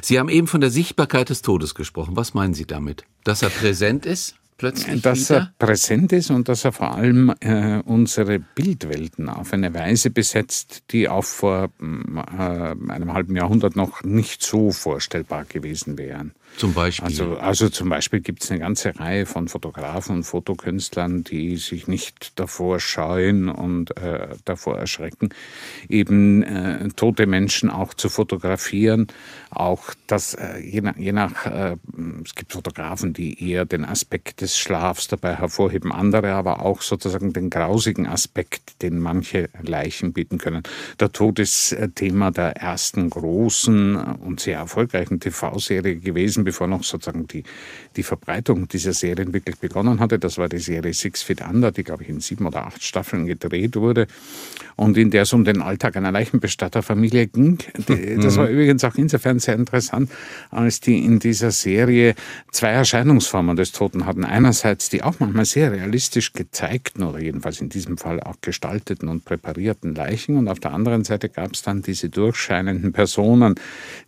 Sie 0.00 0.18
haben 0.18 0.30
eben 0.30 0.46
von 0.46 0.62
der 0.62 0.70
Sichtbarkeit 0.70 1.28
des 1.28 1.42
Todes 1.42 1.74
gesprochen. 1.74 2.16
Was 2.16 2.32
meinen 2.32 2.54
Sie 2.54 2.64
damit? 2.64 3.04
Dass 3.24 3.42
er 3.42 3.50
präsent 3.50 4.06
ist? 4.06 4.36
Plötzlich 4.56 5.02
Dass 5.02 5.30
wieder? 5.30 5.52
er 5.58 5.66
präsent 5.66 6.12
ist 6.12 6.30
und 6.30 6.48
dass 6.48 6.64
er 6.64 6.72
vor 6.72 6.94
allem 6.94 7.32
äh, 7.40 7.80
unsere 7.84 8.38
Bildwelten 8.38 9.28
auf 9.28 9.52
eine 9.52 9.74
Weise 9.74 10.10
besetzt, 10.10 10.84
die 10.90 11.08
auch 11.08 11.24
vor 11.24 11.70
äh, 11.80 12.40
einem 12.40 13.12
halben 13.12 13.36
Jahrhundert 13.36 13.76
noch 13.76 14.02
nicht 14.02 14.42
so 14.42 14.72
vorstellbar 14.72 15.44
gewesen 15.44 15.98
wären. 15.98 16.32
Zum 16.56 16.72
Beispiel? 16.72 17.06
Also, 17.06 17.36
also 17.36 17.68
zum 17.68 17.90
Beispiel 17.90 18.20
gibt 18.20 18.42
es 18.42 18.50
eine 18.50 18.60
ganze 18.60 18.98
Reihe 18.98 19.26
von 19.26 19.48
Fotografen 19.48 20.16
und 20.16 20.24
Fotokünstlern, 20.24 21.22
die 21.22 21.56
sich 21.56 21.86
nicht 21.86 22.38
davor 22.38 22.80
scheuen 22.80 23.48
und 23.48 23.96
äh, 23.98 24.28
davor 24.44 24.78
erschrecken, 24.78 25.30
eben 25.88 26.42
äh, 26.42 26.88
tote 26.96 27.26
Menschen 27.26 27.68
auch 27.68 27.92
zu 27.92 28.08
fotografieren. 28.08 29.08
Auch 29.50 29.92
das, 30.06 30.34
äh, 30.34 30.58
je 30.60 30.80
nach, 30.80 30.96
je 30.96 31.12
nach 31.12 31.46
äh, 31.46 31.76
es 32.24 32.34
gibt 32.34 32.52
Fotografen, 32.52 33.12
die 33.12 33.50
eher 33.50 33.66
den 33.66 33.84
Aspekt 33.84 34.40
des 34.40 34.58
Schlafs 34.58 35.08
dabei 35.08 35.36
hervorheben, 35.36 35.92
andere 35.92 36.32
aber 36.32 36.62
auch 36.62 36.80
sozusagen 36.80 37.34
den 37.34 37.50
grausigen 37.50 38.06
Aspekt, 38.06 38.82
den 38.82 38.98
manche 38.98 39.50
Leichen 39.62 40.14
bieten 40.14 40.38
können. 40.38 40.62
Der 41.00 41.12
Tod 41.12 41.38
ist 41.38 41.72
äh, 41.72 41.90
Thema 41.90 42.30
der 42.30 42.56
ersten 42.56 43.10
großen 43.10 43.96
und 43.96 44.40
sehr 44.40 44.58
erfolgreichen 44.58 45.20
TV-Serie 45.20 45.96
gewesen 45.96 46.45
bevor 46.46 46.68
noch 46.68 46.84
sozusagen 46.84 47.26
die, 47.26 47.42
die 47.96 48.02
Verbreitung 48.02 48.68
dieser 48.68 48.92
Serien 48.92 49.32
wirklich 49.32 49.58
begonnen 49.58 50.00
hatte. 50.00 50.18
Das 50.18 50.38
war 50.38 50.48
die 50.48 50.58
Serie 50.58 50.92
Six 50.92 51.22
Feet 51.22 51.42
Under, 51.42 51.72
die, 51.72 51.84
glaube 51.84 52.02
ich, 52.02 52.08
in 52.08 52.20
sieben 52.20 52.46
oder 52.46 52.66
acht 52.66 52.82
Staffeln 52.82 53.26
gedreht 53.26 53.76
wurde 53.76 54.06
und 54.76 54.96
in 54.96 55.10
der 55.10 55.22
es 55.22 55.32
um 55.32 55.44
den 55.44 55.62
Alltag 55.62 55.96
einer 55.96 56.12
Leichenbestatterfamilie 56.12 57.26
ging. 57.28 57.58
Das 58.20 58.36
war 58.36 58.48
übrigens 58.48 58.84
auch 58.84 58.94
insofern 58.96 59.38
sehr 59.38 59.54
interessant, 59.54 60.10
als 60.50 60.80
die 60.80 61.04
in 61.04 61.18
dieser 61.18 61.50
Serie 61.50 62.14
zwei 62.52 62.68
Erscheinungsformen 62.68 63.56
des 63.56 63.72
Toten 63.72 64.06
hatten. 64.06 64.24
Einerseits 64.24 64.88
die 64.90 65.02
auch 65.02 65.18
manchmal 65.18 65.44
sehr 65.46 65.72
realistisch 65.72 66.32
gezeigten 66.32 67.02
oder 67.02 67.20
jedenfalls 67.20 67.60
in 67.60 67.68
diesem 67.68 67.96
Fall 67.96 68.20
auch 68.20 68.36
gestalteten 68.40 69.08
und 69.08 69.24
präparierten 69.24 69.94
Leichen 69.94 70.36
und 70.36 70.48
auf 70.48 70.60
der 70.60 70.72
anderen 70.72 71.04
Seite 71.04 71.28
gab 71.28 71.54
es 71.54 71.62
dann 71.62 71.82
diese 71.82 72.10
durchscheinenden 72.10 72.92
Personen, 72.92 73.54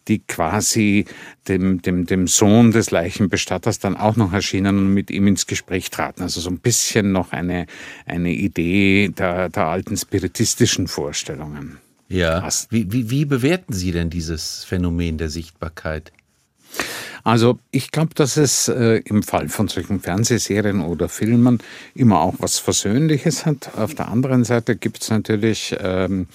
die 0.08 0.20
quasi 0.20 1.06
dem, 1.48 1.80
dem, 1.82 2.06
dem 2.06 2.26
Sohn 2.26 2.70
des 2.70 2.90
Leichenbestatters 2.90 3.77
dann 3.78 3.96
auch 3.96 4.16
noch 4.16 4.32
erschienen 4.32 4.78
und 4.78 4.94
mit 4.94 5.10
ihm 5.10 5.26
ins 5.26 5.46
Gespräch 5.46 5.90
traten. 5.90 6.22
Also 6.22 6.40
so 6.40 6.50
ein 6.50 6.58
bisschen 6.58 7.12
noch 7.12 7.32
eine, 7.32 7.66
eine 8.06 8.32
Idee 8.32 9.08
der, 9.08 9.48
der 9.48 9.66
alten 9.66 9.96
spiritistischen 9.96 10.88
Vorstellungen. 10.88 11.78
Ja. 12.08 12.48
Wie, 12.70 12.90
wie, 12.92 13.10
wie 13.10 13.24
bewerten 13.24 13.72
Sie 13.72 13.92
denn 13.92 14.10
dieses 14.10 14.64
Phänomen 14.64 15.18
der 15.18 15.28
Sichtbarkeit? 15.28 16.12
Also 17.24 17.58
ich 17.70 17.90
glaube, 17.90 18.14
dass 18.14 18.36
es 18.36 18.68
äh, 18.68 19.02
im 19.04 19.22
Fall 19.22 19.48
von 19.48 19.68
solchen 19.68 20.00
Fernsehserien 20.00 20.80
oder 20.80 21.08
Filmen 21.08 21.58
immer 21.94 22.20
auch 22.20 22.34
was 22.38 22.58
Versöhnliches 22.58 23.44
hat. 23.44 23.76
Auf 23.76 23.94
der 23.94 24.08
anderen 24.08 24.44
Seite 24.44 24.76
gibt 24.76 25.02
es 25.02 25.10
natürlich 25.10 25.76
ähm, 25.78 26.26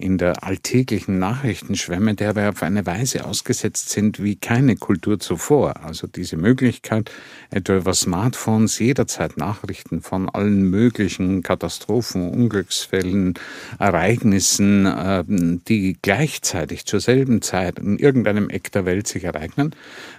in 0.00 0.18
der 0.18 0.42
alltäglichen 0.42 1.18
Nachrichtenschwemme, 1.18 2.14
der 2.14 2.34
wir 2.34 2.48
auf 2.48 2.62
eine 2.62 2.86
Weise 2.86 3.24
ausgesetzt 3.24 3.90
sind 3.90 4.22
wie 4.22 4.36
keine 4.36 4.76
Kultur 4.76 5.20
zuvor. 5.20 5.84
Also 5.84 6.06
diese 6.06 6.36
Möglichkeit, 6.36 7.10
etwa 7.50 7.76
über 7.76 7.94
Smartphones 7.94 8.78
jederzeit 8.78 9.36
Nachrichten 9.36 10.00
von 10.00 10.28
allen 10.28 10.62
möglichen 10.62 11.42
Katastrophen, 11.42 12.30
Unglücksfällen, 12.30 13.34
Ereignissen, 13.78 14.86
ähm, 14.86 15.62
die 15.68 15.96
gleichzeitig 16.00 16.86
zur 16.86 17.00
selben 17.00 17.42
Zeit 17.42 17.78
in 17.78 17.98
irgendeinem 17.98 18.50
Eck 18.50 18.72
der 18.72 18.86
Welt 18.86 19.06
sich 19.06 19.24
ereignen, 19.24 19.74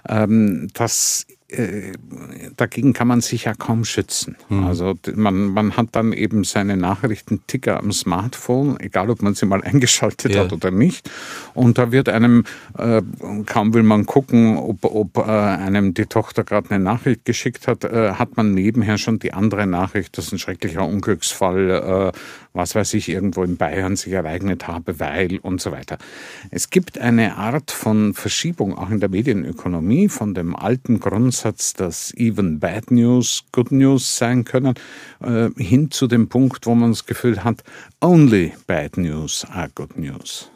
ähm, 0.08 0.68
das 0.74 1.26
äh, 1.52 1.92
dagegen 2.56 2.92
kann 2.92 3.08
man 3.08 3.20
sich 3.20 3.44
ja 3.44 3.54
kaum 3.54 3.84
schützen. 3.84 4.36
Mhm. 4.48 4.64
Also 4.64 4.94
man, 5.14 5.48
man 5.48 5.76
hat 5.76 5.88
dann 5.92 6.12
eben 6.12 6.44
seine 6.44 6.76
Nachrichtenticker 6.76 7.78
am 7.78 7.92
Smartphone, 7.92 8.78
egal 8.80 9.10
ob 9.10 9.22
man 9.22 9.34
sie 9.34 9.46
mal 9.46 9.62
eingeschaltet 9.62 10.34
ja. 10.34 10.44
hat 10.44 10.52
oder 10.52 10.70
nicht. 10.70 11.10
Und 11.54 11.78
da 11.78 11.92
wird 11.92 12.08
einem, 12.08 12.44
äh, 12.78 13.02
kaum 13.46 13.74
will 13.74 13.82
man 13.82 14.06
gucken, 14.06 14.56
ob, 14.56 14.84
ob 14.84 15.18
äh, 15.18 15.22
einem 15.22 15.94
die 15.94 16.06
Tochter 16.06 16.44
gerade 16.44 16.70
eine 16.70 16.82
Nachricht 16.82 17.24
geschickt 17.24 17.66
hat, 17.66 17.84
äh, 17.84 18.12
hat 18.12 18.36
man 18.36 18.54
nebenher 18.54 18.98
schon 18.98 19.18
die 19.18 19.32
andere 19.32 19.66
Nachricht, 19.66 20.16
dass 20.18 20.32
ein 20.32 20.38
schrecklicher 20.38 20.86
Unglücksfall, 20.86 22.12
äh, 22.14 22.51
was 22.52 22.74
weiß 22.74 22.94
ich, 22.94 23.08
irgendwo 23.08 23.42
in 23.42 23.56
Bayern 23.56 23.96
sich 23.96 24.12
ereignet 24.12 24.66
habe, 24.68 25.00
weil 25.00 25.38
und 25.38 25.60
so 25.60 25.72
weiter. 25.72 25.98
Es 26.50 26.70
gibt 26.70 26.98
eine 26.98 27.36
Art 27.36 27.70
von 27.70 28.14
Verschiebung 28.14 28.76
auch 28.76 28.90
in 28.90 29.00
der 29.00 29.08
Medienökonomie 29.08 30.08
von 30.08 30.34
dem 30.34 30.54
alten 30.54 31.00
Grundsatz, 31.00 31.72
dass 31.74 32.12
even 32.14 32.60
bad 32.60 32.90
news 32.90 33.44
good 33.52 33.72
news 33.72 34.16
sein 34.16 34.44
können, 34.44 34.74
äh, 35.20 35.48
hin 35.56 35.90
zu 35.90 36.06
dem 36.06 36.28
Punkt, 36.28 36.66
wo 36.66 36.74
man 36.74 36.90
das 36.90 37.06
Gefühl 37.06 37.44
hat, 37.44 37.64
only 38.00 38.52
bad 38.66 38.96
news 38.96 39.46
are 39.50 39.70
good 39.74 39.96
news. 39.96 40.50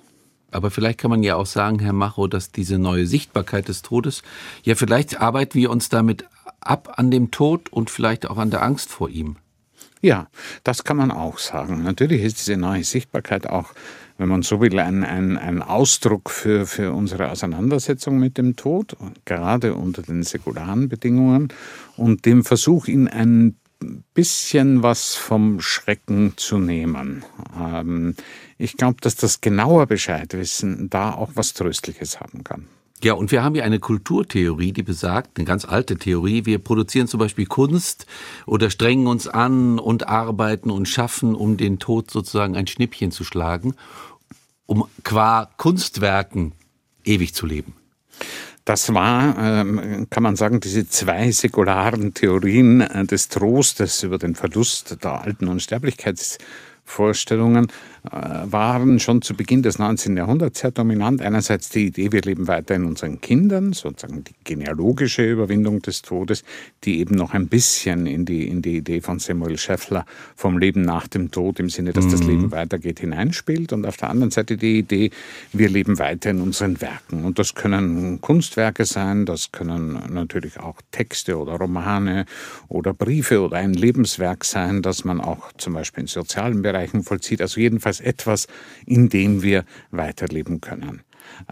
Aber 0.51 0.71
vielleicht 0.71 0.99
kann 0.99 1.11
man 1.11 1.23
ja 1.23 1.37
auch 1.37 1.47
sagen, 1.47 1.81
Herr 1.81 1.93
Macho, 1.93 2.29
dass 2.29 2.51
diese 2.51 2.79
neue 2.79 3.07
Sichtbarkeit 3.07 3.69
des 3.69 3.83
Todes, 3.83 4.23
ja 4.63 4.75
vielleicht 4.75 5.21
arbeiten 5.21 5.59
wir 5.59 5.71
uns 5.71 5.89
damit 5.89 6.25
ab 6.61 6.95
an 6.97 7.11
dem 7.11 7.31
Tod 7.31 7.73
und 7.73 7.91
vielleicht 7.91 8.29
auch 8.29 8.39
an 8.39 8.51
der 8.51 8.63
Angst 8.63 8.91
vor 8.91 9.09
ihm. 9.09 9.37
Ja, 10.07 10.29
das 10.63 10.85
kann 10.85 10.99
man 10.99 11.11
auch 11.11 11.39
sagen. 11.39 11.83
Natürlich 11.83 12.23
ist 12.23 12.39
diese 12.39 12.57
neue 12.57 12.85
Sichtbarkeit 12.85 13.49
auch 13.49 13.75
wenn 14.19 14.29
man 14.29 14.43
so 14.43 14.61
will, 14.63 14.79
ein, 14.79 15.05
ein, 15.05 15.37
ein 15.37 15.61
Ausdruck 15.61 16.31
für, 16.31 16.65
für 16.65 16.93
unsere 16.93 17.31
Auseinandersetzung 17.31 18.19
mit 18.19 18.39
dem 18.39 18.57
Tod, 18.57 18.97
gerade 19.27 19.75
unter 19.75 20.01
den 20.01 20.23
säkularen 20.23 20.89
Bedingungen 20.89 21.49
und 21.99 22.25
dem 22.25 22.43
Versuch, 22.43 22.87
ihn 22.87 23.09
ein 23.09 23.57
bisschen 24.15 24.83
was 24.83 25.17
vom 25.17 25.61
Schrecken 25.61 26.33
zu 26.37 26.57
nehmen. 26.57 27.27
Ähm, 27.61 28.15
ich 28.57 28.79
glaube, 28.79 29.03
dass 29.03 29.17
das 29.17 29.43
genauer 29.43 29.85
Bescheid 29.87 30.33
wissen 30.33 30.89
da 30.89 31.13
auch 31.13 31.33
was 31.35 31.53
Tröstliches 31.53 32.19
haben 32.19 32.43
kann. 32.43 32.69
Ja, 33.03 33.13
und 33.13 33.31
wir 33.31 33.45
haben 33.45 33.55
hier 33.55 33.65
eine 33.65 33.79
Kulturtheorie, 33.79 34.73
die 34.73 34.83
besagt, 34.83 35.37
eine 35.37 35.45
ganz 35.45 35.67
alte 35.67 35.97
Theorie, 35.97 36.47
wir 36.47 36.59
produzieren 36.59 37.09
zum 37.09 37.21
Beispiel 37.21 37.45
Kunst 37.45 38.07
oder 38.47 38.71
strengen 38.71 39.07
uns 39.07 39.29
an 39.29 39.79
und 39.79 40.09
arbeiten 40.09 40.71
und 40.71 40.89
schaffen, 40.89 41.35
um 41.35 41.59
den 41.59 41.79
Tod 41.79 42.11
sozusagen 42.11 42.57
ein 42.57 42.67
Schnippchen 42.67 43.11
zu 43.11 43.23
schlagen, 43.23 43.75
um 44.65 44.87
qua 45.05 45.51
Kunstwerken 45.59 46.53
ewig 47.05 47.35
zu 47.35 47.45
leben. 47.45 47.75
Das 48.65 48.95
war, 48.95 49.37
ähm, 49.39 50.09
kann 50.11 50.25
man 50.25 50.35
sagen, 50.35 50.61
diese 50.61 50.89
zwei 50.89 51.31
säkularen 51.31 52.15
Theorien 52.15 52.81
äh, 52.81 53.05
des 53.05 53.29
Trostes 53.29 54.03
über 54.03 54.17
den 54.19 54.35
Verlust 54.35 55.05
der 55.05 55.23
alten 55.23 55.47
Unsterblichkeitsvorstellungen 55.47 57.69
waren 58.11 59.01
schon 59.01 59.23
zu 59.23 59.35
Beginn 59.35 59.63
des 59.63 59.79
19. 59.79 60.17
Jahrhunderts 60.17 60.61
sehr 60.61 60.71
dominant. 60.71 61.21
Einerseits 61.21 61.69
die 61.71 61.87
Idee, 61.87 62.13
wir 62.13 62.23
leben 62.23 62.47
weiter 62.47 62.75
in 62.75 62.85
unseren 62.85 63.21
Kindern, 63.21 63.73
sozusagen 63.73 64.25
die 64.25 64.35
genealogische 64.45 65.29
Überwindung 65.29 65.83
des 65.83 66.03
Todes, 66.03 66.45
die 66.85 67.01
eben 67.01 67.17
noch 67.17 67.35
ein 67.35 67.49
bisschen 67.49 68.07
in 68.07 68.25
die, 68.25 68.47
in 68.47 68.63
die 68.63 68.77
Idee 68.77 69.01
von 69.01 69.19
Samuel 69.19 69.59
Scheffler 69.59 70.07
vom 70.35 70.59
Leben 70.59 70.83
nach 70.83 71.09
dem 71.09 71.31
Tod 71.31 71.59
im 71.59 71.69
Sinne, 71.69 71.93
dass 71.93 72.07
mhm. 72.07 72.11
das 72.11 72.21
Leben 72.23 72.53
weitergeht, 72.53 73.01
hineinspielt. 73.01 73.73
Und 73.73 73.87
auf 73.87 73.97
der 73.97 74.11
anderen 74.11 74.31
Seite 74.31 74.57
die 74.57 74.79
Idee, 74.79 75.11
wir 75.53 75.69
leben 75.69 75.99
weiter 75.99 76.31
in 76.31 76.41
unseren 76.41 76.81
Werken. 76.81 77.25
Und 77.25 77.39
das 77.39 77.55
können 77.55 78.21
Kunstwerke 78.21 78.85
sein, 78.85 79.27
das 79.27 79.53
können 79.53 80.01
natürlich 80.13 80.61
auch 80.61 80.81
Texte 80.93 81.39
oder 81.39 81.55
Romane 81.55 82.27
oder 82.69 82.95
Briefe 82.95 83.41
oder 83.41 83.57
ein 83.57 83.75
Lebenswerk 83.75 84.45
sein, 84.45 84.83
das 84.83 85.05
man 85.05 85.21
auch 85.21 85.53
zum 85.59 85.75
Beispiel 85.75 86.03
in 86.03 86.09
sozialen 86.09 86.63
Bereichen 86.63 87.03
vollzieht. 87.03 87.41
Also 87.41 87.61
jedenfalls 87.61 87.96
als 87.97 88.01
etwas, 88.01 88.47
in 88.85 89.09
dem 89.09 89.43
wir 89.43 89.65
weiterleben 89.91 90.61
können. 90.61 91.03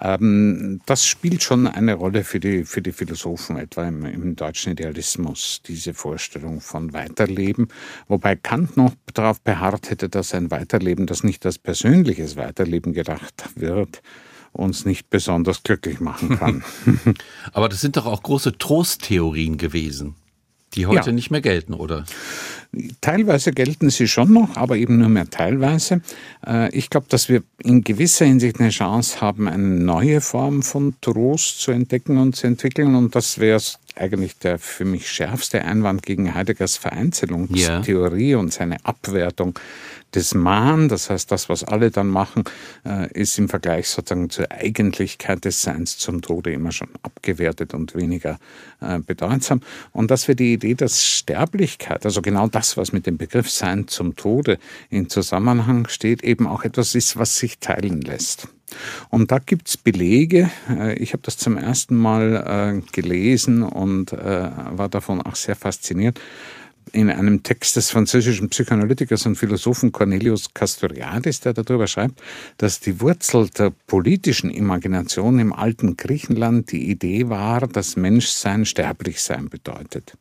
Ähm, 0.00 0.80
das 0.86 1.04
spielt 1.04 1.42
schon 1.42 1.66
eine 1.66 1.94
Rolle 1.94 2.22
für 2.22 2.38
die, 2.38 2.64
für 2.64 2.80
die 2.80 2.92
Philosophen, 2.92 3.56
etwa 3.56 3.88
im, 3.88 4.04
im, 4.04 4.36
deutschen 4.36 4.72
Idealismus, 4.72 5.62
diese 5.66 5.94
Vorstellung 5.94 6.60
von 6.60 6.92
Weiterleben. 6.92 7.68
Wobei 8.06 8.36
Kant 8.36 8.76
noch 8.76 8.94
darauf 9.14 9.40
beharrt 9.40 9.90
hätte, 9.90 10.08
dass 10.08 10.32
ein 10.32 10.50
Weiterleben, 10.52 11.06
das 11.06 11.24
nicht 11.24 11.44
als 11.44 11.58
persönliches 11.58 12.36
Weiterleben 12.36 12.92
gedacht 12.92 13.44
wird, 13.56 14.00
uns 14.52 14.84
nicht 14.84 15.10
besonders 15.10 15.64
glücklich 15.64 15.98
machen 15.98 16.38
kann. 16.38 16.62
Aber 17.52 17.68
das 17.68 17.80
sind 17.80 17.96
doch 17.96 18.06
auch 18.06 18.22
große 18.22 18.56
Trosttheorien 18.58 19.58
gewesen, 19.58 20.14
die 20.74 20.86
heute 20.86 21.10
ja. 21.10 21.12
nicht 21.12 21.30
mehr 21.30 21.40
gelten, 21.40 21.74
oder? 21.74 22.04
Teilweise 23.00 23.52
gelten 23.52 23.90
sie 23.90 24.08
schon 24.08 24.32
noch, 24.32 24.56
aber 24.56 24.76
eben 24.76 24.98
nur 24.98 25.08
mehr 25.08 25.30
teilweise. 25.30 26.00
Äh, 26.46 26.74
ich 26.76 26.90
glaube, 26.90 27.06
dass 27.08 27.28
wir 27.28 27.42
in 27.62 27.84
gewisser 27.84 28.24
Hinsicht 28.24 28.58
eine 28.58 28.70
Chance 28.70 29.20
haben, 29.20 29.48
eine 29.48 29.62
neue 29.62 30.20
Form 30.20 30.62
von 30.62 30.94
Trost 31.00 31.60
zu 31.60 31.70
entdecken 31.70 32.18
und 32.18 32.34
zu 32.34 32.46
entwickeln. 32.46 32.94
Und 32.96 33.14
das 33.14 33.38
wäre 33.38 33.60
eigentlich 33.96 34.38
der 34.38 34.58
für 34.58 34.84
mich 34.84 35.08
schärfste 35.08 35.64
Einwand 35.64 36.02
gegen 36.02 36.34
Heideggers 36.34 36.76
Vereinzelungstheorie 36.76 38.30
yeah. 38.30 38.38
und 38.38 38.52
seine 38.52 38.84
Abwertung 38.84 39.58
des 40.14 40.34
Mahn, 40.34 40.88
das 40.88 41.10
heißt, 41.10 41.30
das, 41.30 41.48
was 41.48 41.64
alle 41.64 41.90
dann 41.90 42.08
machen, 42.08 42.44
äh, 42.84 43.10
ist 43.12 43.38
im 43.38 43.48
Vergleich 43.48 43.88
sozusagen 43.88 44.30
zur 44.30 44.50
Eigentlichkeit 44.50 45.44
des 45.44 45.62
Seins 45.62 45.98
zum 45.98 46.22
Tode 46.22 46.52
immer 46.52 46.72
schon 46.72 46.88
abgewertet 47.02 47.74
und 47.74 47.94
weniger 47.94 48.38
äh, 48.80 48.98
bedeutsam. 49.00 49.60
Und 49.92 50.10
dass 50.10 50.28
wir 50.28 50.34
die 50.34 50.52
Idee, 50.54 50.74
dass 50.74 51.04
Sterblichkeit, 51.04 52.04
also 52.04 52.22
genau 52.22 52.48
das, 52.48 52.76
was 52.76 52.92
mit 52.92 53.06
dem 53.06 53.16
Begriff 53.16 53.50
Sein 53.50 53.88
zum 53.88 54.16
Tode 54.16 54.58
in 54.90 55.08
Zusammenhang 55.08 55.88
steht, 55.88 56.22
eben 56.22 56.46
auch 56.46 56.64
etwas 56.64 56.94
ist, 56.94 57.16
was 57.16 57.38
sich 57.38 57.58
teilen 57.58 58.00
lässt. 58.00 58.48
Und 59.10 59.30
da 59.30 59.38
gibt 59.38 59.68
es 59.68 59.76
Belege. 59.76 60.50
Äh, 60.68 60.94
ich 60.94 61.12
habe 61.12 61.22
das 61.22 61.36
zum 61.36 61.56
ersten 61.56 61.96
Mal 61.96 62.82
gelesen 62.92 63.62
und 63.62 64.12
war 64.12 64.88
davon 64.88 65.22
auch 65.22 65.34
sehr 65.36 65.56
fasziniert 65.56 66.20
in 66.92 67.10
einem 67.10 67.42
Text 67.42 67.76
des 67.76 67.90
französischen 67.90 68.48
Psychoanalytikers 68.48 69.26
und 69.26 69.36
Philosophen 69.36 69.92
Cornelius 69.92 70.52
Castoriadis, 70.54 71.40
der 71.40 71.52
darüber 71.52 71.86
schreibt, 71.86 72.20
dass 72.58 72.80
die 72.80 73.00
Wurzel 73.00 73.48
der 73.50 73.72
politischen 73.86 74.50
Imagination 74.50 75.38
im 75.38 75.52
alten 75.52 75.96
Griechenland 75.96 76.72
die 76.72 76.90
Idee 76.90 77.28
war, 77.28 77.66
dass 77.66 77.96
Menschsein 77.96 78.64
sterblich 78.64 79.22
sein 79.22 79.48
bedeutet. 79.48 80.14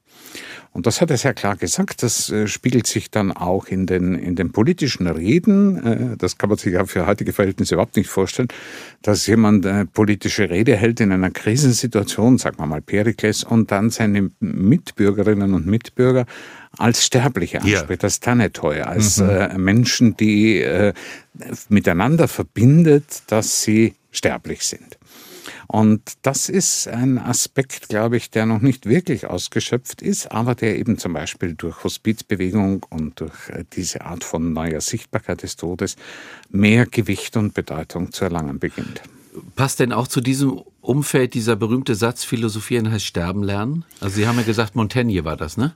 Und 0.74 0.88
das 0.88 1.02
hat 1.02 1.12
er 1.12 1.18
sehr 1.18 1.36
klar 1.36 1.56
gesagt. 1.56 2.02
Das 2.02 2.32
äh, 2.32 2.48
spiegelt 2.48 2.88
sich 2.88 3.12
dann 3.12 3.32
auch 3.32 3.68
in 3.68 3.86
den, 3.86 4.16
in 4.16 4.36
den 4.36 4.52
politischen 4.52 5.06
Reden. 5.06 6.14
Äh, 6.14 6.18
das 6.18 6.40
kann 6.40 6.50
man 6.50 6.58
sich 6.58 6.74
ja 6.74 6.86
für 6.86 7.06
heutige 7.06 7.32
Verhältnisse 7.32 7.76
überhaupt 7.76 7.96
nicht 7.96 8.10
vorstellen, 8.10 8.48
dass 9.04 9.28
jemand 9.28 9.66
eine 9.68 9.86
politische 9.86 10.50
Rede 10.50 10.76
hält 10.76 11.00
in 11.00 11.12
einer 11.12 11.30
Krisensituation, 11.30 12.40
sagen 12.40 12.58
wir 12.58 12.66
mal 12.66 12.82
Perikles, 12.82 13.44
und 13.44 13.72
dann 13.72 13.92
seine 13.92 14.32
Mitbürgerinnen 14.40 15.54
und 15.54 15.68
Mitbürger 15.68 16.26
als 16.76 17.06
Sterbliche 17.06 17.62
anspricht, 17.62 18.02
ja. 18.02 18.08
als 18.08 18.20
Tanetoi, 18.20 18.82
als 18.82 19.20
mhm. 19.20 19.30
äh, 19.30 19.58
Menschen, 19.60 20.18
die 20.18 20.60
äh, 20.60 20.94
miteinander 21.70 22.28
verbindet, 22.28 23.24
dass 23.28 23.62
sie 23.62 23.94
sterblich 24.12 24.64
sind. 24.64 24.98
Und 25.68 26.02
das 26.22 26.50
ist 26.50 26.88
ein 26.88 27.18
Aspekt, 27.18 27.90
glaube 27.90 28.18
ich, 28.18 28.30
der 28.30 28.46
noch 28.46 28.62
nicht 28.62 28.86
wirklich 28.86 29.28
ausgeschöpft 29.28 30.02
ist, 30.02 30.32
aber 30.32 30.56
der 30.56 30.78
eben 30.78 30.98
zum 30.98 31.14
Beispiel 31.14 31.56
durch 31.56 31.84
Hospizbewegung 31.84 32.86
und 32.90 33.20
durch 33.20 33.50
äh, 33.50 33.64
diese 33.74 34.06
Art 34.06 34.24
von 34.24 34.54
neuer 34.54 34.82
Sichtbarkeit 34.82 35.44
des 35.44 35.56
Todes 35.56 35.96
mehr 36.50 36.86
Gewicht 36.86 37.38
und 37.38 37.54
Bedeutung 37.54 38.12
zu 38.12 38.26
erlangen 38.26 38.60
beginnt. 38.60 39.02
Passt 39.56 39.80
denn 39.80 39.92
auch 39.92 40.08
zu 40.08 40.22
diesem 40.22 40.62
Umfeld 40.82 41.34
dieser 41.34 41.56
berühmte 41.56 41.96
Satz, 41.96 42.24
Philosophieren 42.24 42.92
heißt 42.92 43.06
Sterben 43.06 43.42
lernen? 43.42 43.86
Also 44.00 44.18
Sie 44.18 44.28
haben 44.28 44.38
ja 44.38 44.44
gesagt, 44.44 44.76
Montaigne 44.76 45.24
war 45.24 45.38
das, 45.38 45.58
ne? 45.58 45.74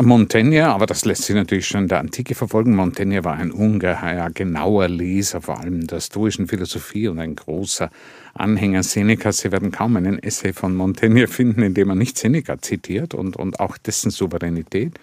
Montaigne, 0.00 0.68
aber 0.68 0.86
das 0.86 1.04
lässt 1.04 1.24
sich 1.24 1.34
natürlich 1.34 1.66
schon 1.66 1.82
in 1.82 1.88
der 1.88 2.00
Antike 2.00 2.34
verfolgen. 2.34 2.76
Montaigne 2.76 3.24
war 3.24 3.34
ein 3.34 3.50
ungeheuer, 3.50 4.30
genauer 4.30 4.88
Leser, 4.88 5.40
vor 5.40 5.58
allem 5.60 5.86
der 5.86 6.00
stoischen 6.00 6.46
Philosophie 6.46 7.08
und 7.08 7.18
ein 7.18 7.34
großer 7.34 7.90
Anhänger 8.34 8.82
Senecas. 8.82 9.38
Sie 9.38 9.52
werden 9.52 9.70
kaum 9.70 9.96
einen 9.96 10.18
Essay 10.18 10.52
von 10.52 10.74
Montaigne 10.74 11.26
finden, 11.26 11.62
in 11.62 11.74
dem 11.74 11.88
er 11.88 11.96
nicht 11.96 12.18
Seneca 12.18 12.60
zitiert 12.60 13.14
und, 13.14 13.36
und 13.36 13.60
auch 13.60 13.76
dessen 13.78 14.10
Souveränität. 14.10 14.98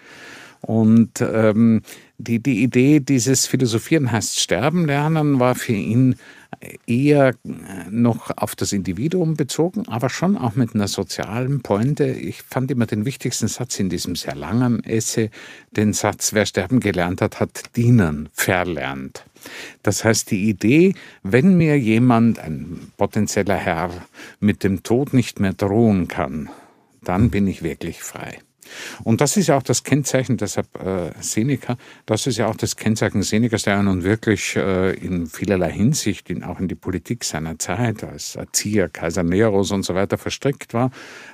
Und 0.60 1.20
ähm, 1.20 1.82
die, 2.18 2.40
die 2.40 2.62
Idee 2.62 3.00
dieses 3.00 3.46
Philosophieren 3.46 4.10
heißt 4.10 4.40
Sterben 4.40 4.86
lernen 4.86 5.38
war 5.38 5.54
für 5.54 5.72
ihn 5.72 6.16
eher 6.86 7.34
noch 7.90 8.36
auf 8.36 8.56
das 8.56 8.72
Individuum 8.72 9.34
bezogen, 9.34 9.86
aber 9.86 10.08
schon 10.08 10.36
auch 10.36 10.56
mit 10.56 10.74
einer 10.74 10.88
sozialen 10.88 11.62
Pointe. 11.62 12.06
Ich 12.06 12.42
fand 12.42 12.70
immer 12.70 12.86
den 12.86 13.04
wichtigsten 13.04 13.48
Satz 13.48 13.78
in 13.78 13.88
diesem 13.88 14.16
sehr 14.16 14.34
langen 14.34 14.82
Essay, 14.82 15.30
den 15.70 15.92
Satz, 15.92 16.32
wer 16.32 16.46
sterben 16.46 16.80
gelernt 16.80 17.20
hat, 17.20 17.38
hat 17.38 17.76
dienen 17.76 18.28
verlernt. 18.32 19.24
Das 19.82 20.04
heißt, 20.04 20.30
die 20.30 20.48
Idee, 20.48 20.94
wenn 21.22 21.56
mir 21.56 21.78
jemand, 21.78 22.38
ein 22.40 22.92
potenzieller 22.96 23.56
Herr, 23.56 23.90
mit 24.40 24.64
dem 24.64 24.82
Tod 24.82 25.12
nicht 25.14 25.38
mehr 25.38 25.52
drohen 25.52 26.08
kann, 26.08 26.48
dann 27.02 27.30
bin 27.30 27.46
ich 27.46 27.62
wirklich 27.62 28.02
frei. 28.02 28.38
Und 29.04 29.20
das 29.20 29.36
ist 29.36 29.48
ja 29.48 29.56
auch 29.56 29.62
das 29.62 29.84
Kennzeichen, 29.84 30.36
deshalb 30.36 30.66
äh, 30.82 31.12
Seneca, 31.20 31.76
das 32.06 32.26
ist 32.26 32.38
ja 32.38 32.46
auch 32.46 32.56
das 32.56 32.76
Kennzeichen 32.76 33.22
Senecas, 33.22 33.62
der 33.62 33.82
nun 33.82 34.04
wirklich 34.04 34.56
äh, 34.56 34.94
in 34.94 35.26
vielerlei 35.26 35.72
Hinsicht 35.72 36.30
in, 36.30 36.44
auch 36.44 36.60
in 36.60 36.68
die 36.68 36.74
Politik 36.74 37.24
seiner 37.24 37.58
Zeit 37.58 38.04
als 38.04 38.36
Erzieher 38.36 38.88
Kaiser 38.88 39.22
Neros 39.22 39.70
und 39.70 39.82
so 39.82 39.94
weiter 39.94 40.18
verstrickt 40.18 40.74
war, 40.74 40.90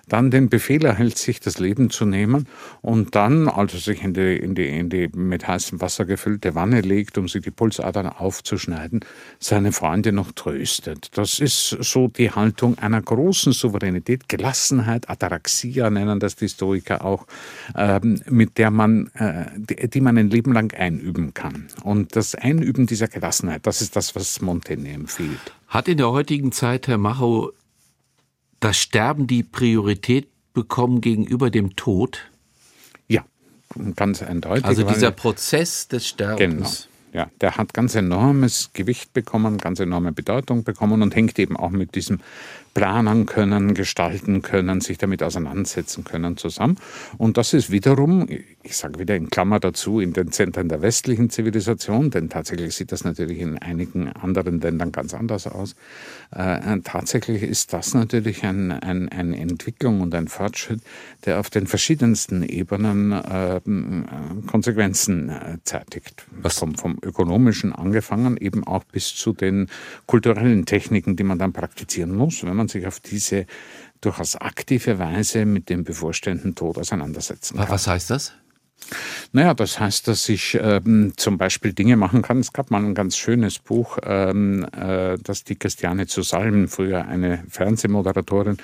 dann 0.09 0.31
den 0.31 0.49
Befehl 0.49 0.85
erhält, 0.85 1.19
sich 1.19 1.41
das 1.41 1.59
Leben 1.59 1.91
zu 1.91 2.05
nehmen 2.05 2.47
und 2.83 3.15
dann, 3.15 3.49
also 3.49 3.79
sich 3.79 4.03
in 4.03 4.15
die, 4.15 4.37
in 4.37 4.55
die, 4.55 4.67
in 4.67 4.91
die 4.91 5.09
mit 5.15 5.47
heißem 5.47 5.81
Wasser 5.81 6.05
gefüllte 6.05 6.55
Wanne 6.55 6.81
legt, 6.81 7.19
um 7.19 7.29
sich 7.29 7.43
die 7.43 7.51
Pulsadern 7.51 8.09
aufzuschneiden, 8.09 9.01
seine 9.39 9.73
Freunde 9.73 10.13
noch 10.13 10.33
tröstet. 10.33 11.17
Das 11.17 11.39
ist 11.39 11.69
so 11.81 12.09
die 12.09 12.31
Haltung 12.31 12.79
einer 12.79 13.01
großen 13.01 13.53
Souveränität, 13.53 14.29
Gelassenheit, 14.29 15.09
Ataraxia 15.09 15.91
nennen 15.91 16.21
das 16.21 16.37
die 16.37 16.45
Historiker 16.45 17.05
auch, 17.05 17.27
ähm, 17.77 18.21
mit 18.29 18.59
der 18.59 18.71
man, 18.71 19.09
äh, 19.15 19.47
die, 19.57 19.89
die 19.89 20.01
man 20.01 20.19
ein 20.19 20.31
Leben 20.31 20.53
lang 20.53 20.73
einüben 20.75 21.35
kann. 21.35 21.69
Und 21.83 22.17
das 22.17 22.35
Einüben 22.35 22.87
dieser 22.87 23.09
Gelassenheit, 23.09 23.67
das 23.67 23.81
ist 23.81 23.97
das, 23.97 24.15
was 24.15 24.41
Montaigne 24.41 24.93
empfiehlt. 24.93 25.53
Hat 25.69 25.89
in 25.89 25.99
der 25.99 26.11
heutigen 26.11 26.53
Zeit, 26.53 26.87
Herr 26.87 26.99
Macho, 26.99 27.53
das 28.61 28.77
Sterben 28.77 29.27
die 29.27 29.43
Priorität 29.43 30.29
bekommen 30.53 31.01
gegenüber 31.01 31.51
dem 31.51 31.77
Tod? 31.77 32.31
Ja, 33.09 33.25
ganz 33.97 34.23
eindeutig. 34.23 34.65
Also 34.65 34.85
dieser 34.85 35.11
Prozess 35.11 35.89
des 35.89 36.07
Sterbens. 36.07 36.39
Genau. 36.83 36.95
Ja, 37.15 37.31
der 37.41 37.57
hat 37.57 37.73
ganz 37.73 37.95
enormes 37.95 38.71
Gewicht 38.73 39.13
bekommen, 39.13 39.59
ganz 39.59 39.79
enorme 39.79 40.11
Bedeutung 40.11 40.65
bekommen 40.65 41.01
und 41.01 41.15
hängt 41.15 41.39
eben 41.39 41.57
auch 41.57 41.71
mit 41.71 41.95
diesem 41.95 42.19
planen 42.75 43.27
können, 43.27 43.73
gestalten 43.75 44.43
können, 44.43 44.81
sich 44.81 44.99
damit 44.99 45.23
auseinandersetzen 45.23 46.05
können 46.05 46.37
zusammen. 46.37 46.77
Und 47.17 47.37
das 47.37 47.55
ist 47.55 47.71
wiederum, 47.71 48.27
ich 48.63 48.77
sage 48.77 48.99
wieder 48.99 49.15
in 49.15 49.31
Klammer 49.31 49.61
dazu, 49.61 50.01
in 50.01 50.13
den 50.13 50.33
Zentren 50.33 50.69
der 50.69 50.83
westlichen 50.83 51.31
Zivilisation, 51.31 52.11
denn 52.11 52.29
tatsächlich 52.29 52.75
sieht 52.75 52.91
das 52.91 53.05
natürlich 53.05 53.39
in 53.39 53.59
einigen 53.59 54.09
anderen 54.09 54.61
Ländern 54.61 54.91
ganz 54.91 55.15
anders 55.15 55.47
aus. 55.47 55.77
Äh, 56.33 56.81
tatsächlich 56.83 57.43
ist 57.43 57.73
das 57.73 57.95
natürlich 57.95 58.45
ein, 58.45 58.73
ein, 58.73 59.09
eine 59.09 59.39
Entwicklung 59.39 60.01
und 60.01 60.15
ein 60.15 60.29
Fortschritt, 60.29 60.81
der 61.25 61.39
auf 61.39 61.51
den 61.51 61.67
verschiedensten 61.67 62.43
Ebenen 62.43 63.13
äh, 63.13 63.61
Konsequenzen 64.47 65.29
äh, 65.29 65.59
zeitigt. 65.65 66.27
Was? 66.31 66.59
Vom, 66.59 66.75
vom 66.75 66.99
ökonomischen 67.03 67.73
angefangen, 67.73 68.37
eben 68.37 68.65
auch 68.65 68.85
bis 68.85 69.15
zu 69.15 69.33
den 69.33 69.69
kulturellen 70.07 70.67
Techniken, 70.67 71.17
die 71.17 71.25
man 71.25 71.39
dann 71.39 71.53
praktizieren 71.53 72.15
muss, 72.15 72.43
wenn 72.45 72.57
man 72.57 72.64
sich 72.69 72.87
auf 72.87 73.01
diese 73.01 73.47
durchaus 74.01 74.37
aktive 74.37 74.99
Weise 74.99 75.47
mit 75.47 75.69
dem 75.69 75.85
bevorstehenden 75.85 76.55
Tod 76.55 76.79
auseinandersetzen 76.79 77.57
kann. 77.57 77.69
Was 77.69 77.87
heißt 77.87 78.11
das? 78.11 78.33
Naja, 79.33 79.55
das 79.55 79.81
heißt, 79.81 80.09
dass 80.09 80.29
ich 80.29 80.59
ähm, 80.61 81.15
zum 81.17 81.39
Beispiel 81.39 81.73
Dinge 81.73 81.97
machen 81.97 82.23
kann. 82.23 82.39
Es 82.39 82.53
gab 82.53 82.71
mal 82.71 82.85
ein 82.85 82.95
ganz 82.95 83.17
schönes 83.17 83.59
Buch, 83.59 83.99
ähm, 84.05 84.67
äh, 84.77 85.17
das 85.23 85.45
die 85.45 85.57
Christiane 85.57 86.07
zu 86.07 86.23
Salmen, 86.23 86.69
früher 86.69 87.07
eine 87.07 87.45
Fernsehmoderatorin, 87.49 88.59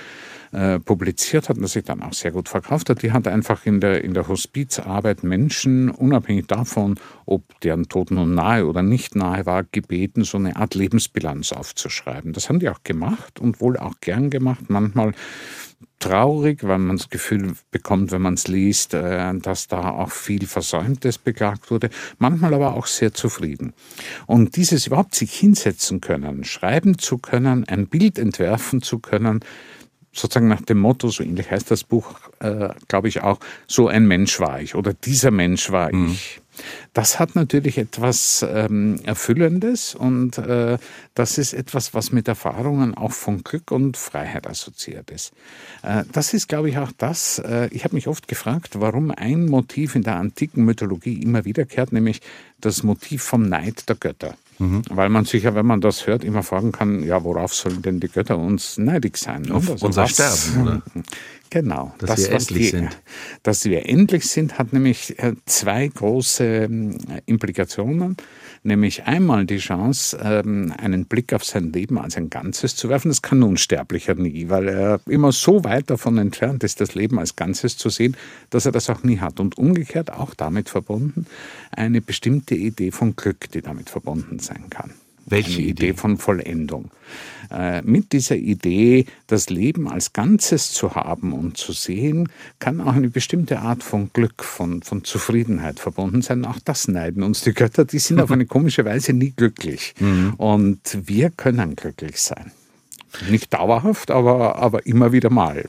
äh, 0.53 0.81
publiziert 0.81 1.49
hat 1.49 1.57
und 1.57 1.63
das 1.63 1.73
sich 1.73 1.85
dann 1.85 2.03
auch 2.03 2.13
sehr 2.13 2.33
gut 2.33 2.49
verkauft 2.49 2.91
hat. 2.91 3.03
Die 3.03 3.13
hat 3.13 3.29
einfach 3.29 3.67
in 3.67 3.81
der, 3.81 4.03
in 4.03 4.15
der 4.15 4.27
Hospizarbeit 4.29 5.23
Menschen, 5.23 5.91
unabhängig 5.91 6.47
davon, 6.47 6.99
ob 7.27 7.61
deren 7.61 7.89
Tod 7.89 8.11
nun 8.11 8.35
nahe 8.35 8.67
oder 8.67 8.83
nicht 8.83 9.15
nahe 9.15 9.47
war, 9.47 9.65
gebeten, 9.65 10.25
so 10.25 10.39
eine 10.39 10.57
Art 10.57 10.75
Lebensbilanz 10.75 11.53
aufzuschreiben. 11.53 12.33
Das 12.33 12.49
haben 12.49 12.59
die 12.59 12.69
auch 12.69 12.83
gemacht 12.83 13.41
und 13.41 13.61
wohl 13.61 13.77
auch 13.77 13.95
gern 14.01 14.31
gemacht. 14.31 14.69
Manchmal 14.69 15.13
traurig, 16.01 16.67
weil 16.67 16.79
man 16.79 16.97
das 16.97 17.11
Gefühl 17.11 17.55
bekommt, 17.71 18.11
wenn 18.11 18.23
man 18.23 18.35
es 18.35 18.49
liest, 18.49 18.95
äh, 18.95 19.33
dass 19.39 19.69
da 19.69 19.91
auch 19.91 20.11
viel 20.11 20.47
Versäumtes 20.47 21.19
beklagt 21.19 21.71
wurde, 21.71 21.91
manchmal 22.19 22.55
aber 22.55 22.75
auch 22.75 22.87
sehr 22.87 23.13
zufrieden. 23.13 23.75
Und 24.27 24.57
dieses 24.57 24.87
überhaupt 24.87 25.15
sich 25.15 25.33
hinsetzen 25.33 26.01
können, 26.01 26.43
schreiben 26.43 26.99
zu 26.99 27.19
können, 27.19 27.69
ein 27.69 27.87
Bild 27.87 28.19
entwerfen 28.19 28.83
zu 28.83 28.99
können, 28.99 29.41
sozusagen 30.13 30.49
nach 30.49 30.63
dem 30.63 30.79
Motto, 30.79 31.09
so 31.09 31.23
ähnlich 31.23 31.51
heißt 31.51 31.71
das 31.71 31.85
Buch, 31.85 32.15
äh, 32.41 32.71
glaube 32.89 33.09
ich 33.09 33.23
auch, 33.23 33.39
so 33.67 33.89
ein 33.89 34.07
Mensch 34.07 34.41
war 34.41 34.61
ich 34.61 34.75
oder 34.75 34.93
dieser 34.93 35.31
Mensch 35.31 35.71
war 35.71 35.95
mhm. 35.95 36.13
ich. 36.13 36.41
Das 36.93 37.19
hat 37.19 37.37
natürlich 37.37 37.79
etwas 37.79 38.45
ähm, 38.47 39.01
Erfüllendes 39.05 39.95
und 39.95 40.37
äh, 40.37 40.79
das 41.15 41.39
ist 41.39 41.55
etwas, 41.55 41.95
was 41.95 42.13
mit 42.13 42.29
Erfahrungen 42.29 42.95
auch 42.95 43.13
von 43.13 43.43
Glück 43.45 43.71
und 43.71 43.97
Freiheit 43.97 44.47
assoziiert 44.47 45.11
ist. 45.11 45.33
Äh, 45.83 46.05
das 46.13 46.35
ist, 46.35 46.49
glaube 46.49 46.69
ich, 46.69 46.77
auch 46.77 46.93
das. 46.99 47.39
Äh, 47.39 47.69
ich 47.73 47.85
habe 47.85 47.95
mich 47.95 48.09
oft 48.09 48.29
gefragt, 48.29 48.81
warum 48.81 49.11
ein 49.11 49.47
Motiv 49.47 49.95
in 49.95 50.03
der 50.03 50.17
antiken 50.17 50.65
Mythologie 50.65 51.23
immer 51.23 51.45
wiederkehrt, 51.45 51.93
nämlich 51.93 52.21
das 52.61 52.83
Motiv 52.83 53.23
vom 53.23 53.49
Neid 53.49 53.89
der 53.89 53.97
Götter. 53.97 54.37
Mhm. 54.61 54.83
Weil 54.91 55.09
man 55.09 55.25
sich 55.25 55.45
ja, 55.45 55.55
wenn 55.55 55.65
man 55.65 55.81
das 55.81 56.07
hört, 56.07 56.23
immer 56.23 56.43
fragen 56.43 56.71
kann, 56.71 57.03
ja, 57.03 57.25
worauf 57.25 57.55
sollen 57.55 57.81
denn 57.81 57.99
die 57.99 58.09
Götter 58.09 58.37
uns 58.37 58.77
neidig 58.77 59.17
sein? 59.17 59.51
Auf 59.51 59.71
also 59.71 59.87
unser 59.87 60.03
was, 60.03 60.11
Sterben, 60.11 60.63
oder? 60.63 60.83
Genau. 61.51 61.93
Dass 61.99 62.11
das, 62.11 62.21
wir 62.21 62.31
endlich 62.31 62.59
die, 62.59 62.69
sind. 62.69 63.03
Dass 63.43 63.65
wir 63.65 63.89
endlich 63.89 64.27
sind, 64.27 64.59
hat 64.59 64.73
nämlich 64.73 65.19
äh, 65.19 65.35
zwei 65.47 65.89
große 65.89 66.45
ähm, 66.45 66.99
Implikationen. 67.27 68.17
Nämlich 68.63 69.05
einmal 69.05 69.47
die 69.47 69.59
Chance, 69.59 70.19
ähm, 70.23 70.73
einen 70.79 71.07
Blick 71.07 71.33
auf 71.33 71.45
sein 71.45 71.73
Leben 71.73 71.99
als 71.99 72.17
ein 72.17 72.31
Ganzes 72.31 72.77
zu 72.77 72.89
werfen. 72.89 73.09
Das 73.09 73.21
kann 73.21 73.41
ein 73.41 73.43
Unsterblicher 73.43 74.15
nie, 74.15 74.49
weil 74.49 74.69
er 74.69 75.01
immer 75.07 75.33
so 75.33 75.65
weit 75.65 75.91
davon 75.91 76.19
entfernt 76.19 76.63
ist, 76.63 76.81
das 76.81 76.95
Leben 76.95 77.19
als 77.19 77.35
Ganzes 77.35 77.77
zu 77.77 77.89
sehen, 77.89 78.17
dass 78.51 78.67
er 78.67 78.73
das 78.73 78.89
auch 78.89 79.03
nie 79.03 79.19
hat. 79.19 79.41
Und 79.41 79.59
umgekehrt 79.59 80.13
auch 80.13 80.35
damit 80.35 80.69
verbunden 80.69 81.27
eine 81.73 82.01
bestimmte 82.01 82.55
Idee 82.55 82.93
von 82.93 83.17
Glück, 83.17 83.51
die 83.51 83.63
damit 83.63 83.91
verbunden 83.91 84.39
sein 84.39 84.71
kann. 84.71 84.93
Welche 85.31 85.59
eine 85.59 85.69
Idee? 85.69 85.89
Idee 85.89 85.95
von 85.95 86.19
Vollendung. 86.19 86.91
Äh, 87.51 87.83
mit 87.83 88.13
dieser 88.13 88.37
Idee, 88.37 89.07
das 89.27 89.51
Leben 89.51 89.89
als 89.89 90.13
Ganzes 90.13 90.73
zu 90.73 90.95
haben 90.95 91.33
und 91.33 91.57
zu 91.57 91.73
sehen, 91.73 92.29
kann 92.59 92.81
auch 92.81 92.93
eine 92.93 93.09
bestimmte 93.09 93.61
Art 93.61 93.83
von 93.83 94.11
Glück, 94.13 94.45
von, 94.45 94.83
von 94.83 95.05
Zufriedenheit 95.05 95.81
verbunden 95.81 96.23
sein. 96.23 96.45
Auch 96.45 96.59
das 96.65 96.87
neiden 96.87 97.23
uns 97.23 97.43
die 97.43 97.53
Götter, 97.53 97.85
die 97.85 97.99
sind 97.99 98.21
auf 98.21 98.31
eine 98.31 98.47
komische 98.47 98.85
Weise 98.85 99.13
nie 99.13 99.31
glücklich. 99.31 99.95
Mhm. 99.99 100.35
Und 100.37 100.99
wir 101.05 101.31
können 101.31 101.75
glücklich 101.75 102.21
sein. 102.21 102.53
Nicht 103.29 103.53
dauerhaft, 103.53 104.11
aber, 104.11 104.57
aber 104.57 104.87
immer 104.87 105.11
wieder 105.11 105.31
mal. 105.31 105.69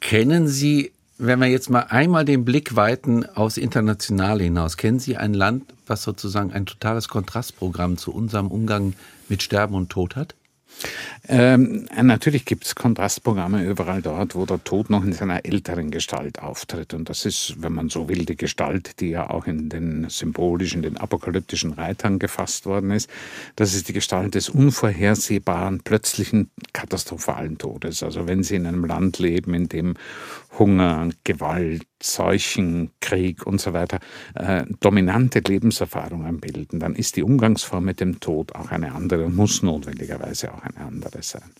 Kennen 0.00 0.46
Sie, 0.46 0.92
wenn 1.24 1.38
wir 1.38 1.46
jetzt 1.46 1.70
mal 1.70 1.86
einmal 1.88 2.24
den 2.24 2.44
Blick 2.44 2.74
weiten 2.74 3.24
aufs 3.24 3.56
Internationale 3.56 4.42
hinaus, 4.42 4.76
kennen 4.76 4.98
Sie 4.98 5.16
ein 5.16 5.34
Land, 5.34 5.72
was 5.86 6.02
sozusagen 6.02 6.52
ein 6.52 6.66
totales 6.66 7.08
Kontrastprogramm 7.08 7.96
zu 7.96 8.12
unserem 8.12 8.48
Umgang 8.48 8.94
mit 9.28 9.42
Sterben 9.42 9.74
und 9.74 9.90
Tod 9.90 10.16
hat? 10.16 10.34
Ähm, 11.28 11.86
natürlich 12.02 12.44
gibt 12.44 12.64
es 12.64 12.74
Kontrastprogramme 12.74 13.64
überall 13.64 14.02
dort, 14.02 14.34
wo 14.34 14.44
der 14.44 14.64
Tod 14.64 14.90
noch 14.90 15.04
in 15.04 15.12
seiner 15.12 15.44
älteren 15.44 15.90
Gestalt 15.90 16.40
auftritt. 16.40 16.94
Und 16.94 17.08
das 17.08 17.24
ist, 17.24 17.62
wenn 17.62 17.72
man 17.72 17.90
so 17.90 18.08
will, 18.08 18.24
die 18.24 18.36
Gestalt, 18.36 19.00
die 19.00 19.10
ja 19.10 19.30
auch 19.30 19.46
in 19.46 19.68
den 19.68 20.08
symbolischen, 20.08 20.82
den 20.82 20.96
apokalyptischen 20.96 21.72
Reitern 21.72 22.18
gefasst 22.18 22.66
worden 22.66 22.90
ist. 22.90 23.08
Das 23.54 23.74
ist 23.74 23.88
die 23.88 23.92
Gestalt 23.92 24.34
des 24.34 24.48
unvorhersehbaren, 24.48 25.80
plötzlichen, 25.80 26.50
katastrophalen 26.72 27.58
Todes. 27.58 28.02
Also 28.02 28.26
wenn 28.26 28.42
Sie 28.42 28.56
in 28.56 28.66
einem 28.66 28.84
Land 28.84 29.20
leben, 29.20 29.54
in 29.54 29.68
dem 29.68 29.94
Hunger, 30.58 31.08
Gewalt, 31.24 31.86
Seuchen, 32.02 32.90
Krieg 33.00 33.46
und 33.46 33.60
so 33.60 33.72
weiter 33.72 34.00
äh, 34.34 34.64
dominante 34.80 35.40
Lebenserfahrungen 35.40 36.40
bilden, 36.40 36.80
dann 36.80 36.94
ist 36.94 37.16
die 37.16 37.22
Umgangsform 37.22 37.84
mit 37.84 38.00
dem 38.00 38.20
Tod 38.20 38.54
auch 38.54 38.70
eine 38.70 38.92
andere 38.92 39.24
und 39.24 39.36
muss 39.36 39.62
notwendigerweise 39.62 40.52
auch 40.52 40.62
eine 40.62 40.86
andere 40.86 41.22
sein. 41.22 41.50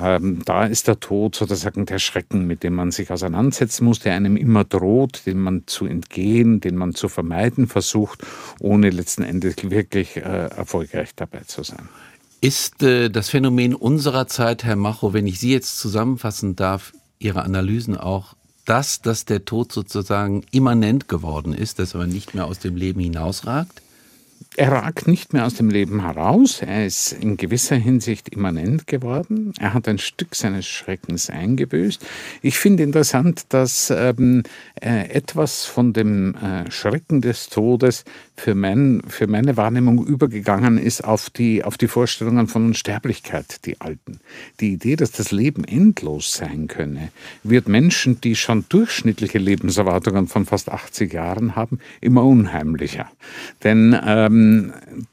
Ähm, 0.00 0.42
da 0.44 0.66
ist 0.66 0.86
der 0.88 1.00
Tod 1.00 1.34
sozusagen 1.34 1.86
der 1.86 1.98
Schrecken, 1.98 2.46
mit 2.46 2.62
dem 2.62 2.74
man 2.74 2.90
sich 2.90 3.10
auseinandersetzen 3.10 3.84
muss, 3.84 4.00
der 4.00 4.14
einem 4.14 4.36
immer 4.36 4.64
droht, 4.64 5.26
den 5.26 5.40
man 5.40 5.64
zu 5.66 5.86
entgehen, 5.86 6.60
den 6.60 6.76
man 6.76 6.94
zu 6.94 7.08
vermeiden 7.08 7.66
versucht, 7.66 8.24
ohne 8.60 8.90
letzten 8.90 9.22
Endes 9.22 9.56
wirklich 9.70 10.16
äh, 10.16 10.20
erfolgreich 10.20 11.14
dabei 11.16 11.40
zu 11.40 11.62
sein. 11.62 11.88
Ist 12.40 12.82
äh, 12.82 13.08
das 13.08 13.30
Phänomen 13.30 13.74
unserer 13.74 14.26
Zeit, 14.26 14.64
Herr 14.64 14.76
Macho, 14.76 15.12
wenn 15.14 15.26
ich 15.26 15.40
Sie 15.40 15.52
jetzt 15.52 15.78
zusammenfassen 15.78 16.56
darf, 16.56 16.92
Ihre 17.24 17.42
Analysen 17.42 17.96
auch 17.96 18.34
das, 18.66 19.00
dass 19.00 19.24
der 19.24 19.46
Tod 19.46 19.72
sozusagen 19.72 20.44
immanent 20.50 21.08
geworden 21.08 21.54
ist, 21.54 21.78
dass 21.78 21.94
er 21.94 22.06
nicht 22.06 22.34
mehr 22.34 22.44
aus 22.44 22.58
dem 22.58 22.76
Leben 22.76 23.00
hinausragt? 23.00 23.80
Er 24.56 24.70
ragt 24.70 25.08
nicht 25.08 25.32
mehr 25.32 25.46
aus 25.46 25.54
dem 25.54 25.68
Leben 25.68 26.02
heraus. 26.02 26.62
Er 26.62 26.86
ist 26.86 27.12
in 27.12 27.36
gewisser 27.36 27.74
Hinsicht 27.74 28.28
immanent 28.28 28.86
geworden. 28.86 29.52
Er 29.58 29.74
hat 29.74 29.88
ein 29.88 29.98
Stück 29.98 30.36
seines 30.36 30.64
Schreckens 30.64 31.28
eingebüßt. 31.28 32.00
Ich 32.40 32.58
finde 32.58 32.84
interessant, 32.84 33.46
dass 33.48 33.90
ähm, 33.90 34.44
äh, 34.80 35.08
etwas 35.10 35.64
von 35.64 35.92
dem 35.92 36.36
äh, 36.36 36.70
Schrecken 36.70 37.20
des 37.20 37.48
Todes 37.48 38.04
für, 38.36 38.54
mein, 38.54 39.02
für 39.08 39.26
meine 39.26 39.56
Wahrnehmung 39.56 40.06
übergegangen 40.06 40.78
ist 40.78 41.02
auf 41.02 41.30
die, 41.30 41.64
auf 41.64 41.76
die 41.76 41.88
Vorstellungen 41.88 42.46
von 42.46 42.66
Unsterblichkeit, 42.66 43.64
die 43.66 43.80
alten. 43.80 44.20
Die 44.60 44.72
Idee, 44.72 44.94
dass 44.94 45.10
das 45.10 45.32
Leben 45.32 45.64
endlos 45.64 46.32
sein 46.32 46.68
könne, 46.68 47.08
wird 47.42 47.66
Menschen, 47.66 48.20
die 48.20 48.36
schon 48.36 48.64
durchschnittliche 48.68 49.38
Lebenserwartungen 49.38 50.28
von 50.28 50.46
fast 50.46 50.68
80 50.68 51.12
Jahren 51.12 51.56
haben, 51.56 51.80
immer 52.00 52.24
unheimlicher. 52.24 53.10
Denn 53.64 53.98
ähm, 54.04 54.43
ähm, 54.44 55.06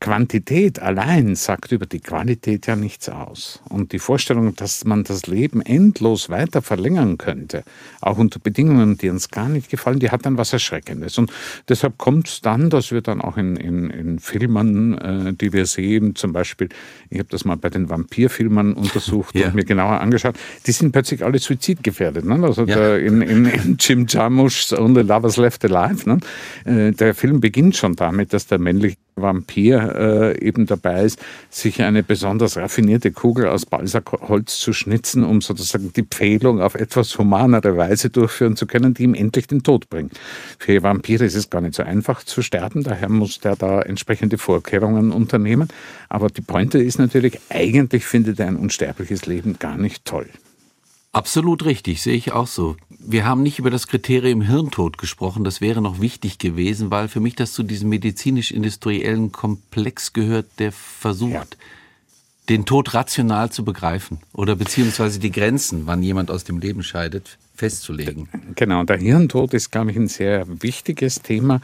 Quantität 0.00 0.80
allein 0.80 1.34
sagt 1.34 1.72
über 1.72 1.86
die 1.86 2.00
Qualität 2.00 2.66
ja 2.66 2.76
nichts 2.76 3.08
aus. 3.08 3.62
Und 3.68 3.92
die 3.92 3.98
Vorstellung, 3.98 4.54
dass 4.56 4.84
man 4.84 5.04
das 5.04 5.26
Leben 5.26 5.60
endlos 5.62 6.30
weiter 6.30 6.62
verlängern 6.62 7.18
könnte, 7.18 7.64
auch 8.00 8.18
unter 8.18 8.38
Bedingungen, 8.38 8.98
die 8.98 9.10
uns 9.10 9.30
gar 9.30 9.48
nicht 9.48 9.70
gefallen, 9.70 9.98
die 9.98 10.10
hat 10.10 10.26
dann 10.26 10.38
was 10.38 10.52
Erschreckendes. 10.52 11.18
Und 11.18 11.32
deshalb 11.68 11.98
kommt 11.98 12.28
es 12.28 12.40
dann, 12.40 12.70
dass 12.70 12.92
wir 12.92 13.00
dann 13.00 13.20
auch 13.20 13.36
in, 13.36 13.56
in, 13.56 13.90
in 13.90 14.18
Filmen, 14.18 14.98
äh, 14.98 15.32
die 15.32 15.52
wir 15.52 15.66
sehen, 15.66 16.14
zum 16.14 16.32
Beispiel, 16.32 16.68
ich 17.10 17.18
habe 17.18 17.28
das 17.30 17.44
mal 17.44 17.56
bei 17.56 17.70
den 17.70 17.88
Vampirfilmen 17.88 18.74
untersucht 18.74 19.34
ja. 19.38 19.46
und 19.46 19.54
mir 19.54 19.64
genauer 19.64 20.00
angeschaut, 20.00 20.36
die 20.66 20.72
sind 20.72 20.92
plötzlich 20.92 21.24
alle 21.24 21.38
suizidgefährdet. 21.38 22.24
Ne? 22.24 22.34
Also 22.42 22.64
ja. 22.64 22.76
der, 22.76 23.00
in, 23.00 23.22
in, 23.22 23.46
in, 23.46 23.76
Jim 23.78 24.06
Jarmusch's 24.08 24.72
Only 24.72 25.02
Lovers 25.02 25.36
Left 25.36 25.64
Alive, 25.64 26.08
ne? 26.08 26.18
äh, 26.64 26.92
der 26.92 27.14
Film 27.14 27.40
beginnt 27.40 27.76
schon 27.76 27.96
damit, 27.96 28.32
dass 28.32 28.46
der 28.46 28.58
männliche 28.58 28.96
Vampir 29.16 30.34
äh, 30.34 30.46
eben 30.46 30.66
dabei 30.66 31.04
ist, 31.04 31.20
sich 31.50 31.82
eine 31.82 32.02
besonders 32.02 32.56
raffinierte 32.56 33.12
Kugel 33.12 33.48
aus 33.48 33.66
Balsaholz 33.66 34.58
zu 34.58 34.72
schnitzen, 34.72 35.24
um 35.24 35.40
sozusagen 35.40 35.92
die 35.92 36.02
Pfählung 36.02 36.60
auf 36.60 36.74
etwas 36.74 37.16
humanere 37.18 37.76
Weise 37.76 38.10
durchführen 38.10 38.56
zu 38.56 38.66
können, 38.66 38.94
die 38.94 39.04
ihm 39.04 39.14
endlich 39.14 39.46
den 39.46 39.62
Tod 39.62 39.88
bringt. 39.88 40.18
Für 40.58 40.82
Vampire 40.82 41.24
ist 41.24 41.34
es 41.36 41.50
gar 41.50 41.60
nicht 41.60 41.74
so 41.74 41.82
einfach 41.82 42.24
zu 42.24 42.42
sterben, 42.42 42.82
daher 42.82 43.08
muss 43.08 43.38
der 43.38 43.56
da 43.56 43.82
entsprechende 43.82 44.38
Vorkehrungen 44.38 45.12
unternehmen. 45.12 45.68
Aber 46.08 46.28
die 46.28 46.42
Pointe 46.42 46.78
ist 46.78 46.98
natürlich, 46.98 47.40
eigentlich 47.48 48.04
findet 48.06 48.40
er 48.40 48.48
ein 48.48 48.56
unsterbliches 48.56 49.26
Leben 49.26 49.58
gar 49.58 49.76
nicht 49.76 50.04
toll. 50.04 50.26
Absolut 51.14 51.64
richtig, 51.64 52.02
sehe 52.02 52.16
ich 52.16 52.32
auch 52.32 52.48
so. 52.48 52.76
Wir 52.88 53.24
haben 53.24 53.44
nicht 53.44 53.60
über 53.60 53.70
das 53.70 53.86
Kriterium 53.86 54.40
Hirntod 54.40 54.98
gesprochen, 54.98 55.44
das 55.44 55.60
wäre 55.60 55.80
noch 55.80 56.00
wichtig 56.00 56.38
gewesen, 56.38 56.90
weil 56.90 57.06
für 57.06 57.20
mich 57.20 57.36
das 57.36 57.52
zu 57.52 57.62
diesem 57.62 57.88
medizinisch-industriellen 57.90 59.30
Komplex 59.30 60.12
gehört, 60.12 60.46
der 60.58 60.72
versucht, 60.72 61.32
ja. 61.32 61.44
den 62.48 62.66
Tod 62.66 62.94
rational 62.94 63.52
zu 63.52 63.64
begreifen 63.64 64.18
oder 64.32 64.56
beziehungsweise 64.56 65.20
die 65.20 65.30
Grenzen, 65.30 65.86
wann 65.86 66.02
jemand 66.02 66.32
aus 66.32 66.42
dem 66.42 66.58
Leben 66.58 66.82
scheidet, 66.82 67.38
festzulegen. 67.54 68.28
Genau, 68.56 68.82
der 68.82 68.96
Hirntod 68.96 69.54
ist, 69.54 69.70
glaube 69.70 69.92
ich, 69.92 69.96
ein 69.96 70.08
sehr 70.08 70.44
wichtiges 70.62 71.22
Thema. 71.22 71.60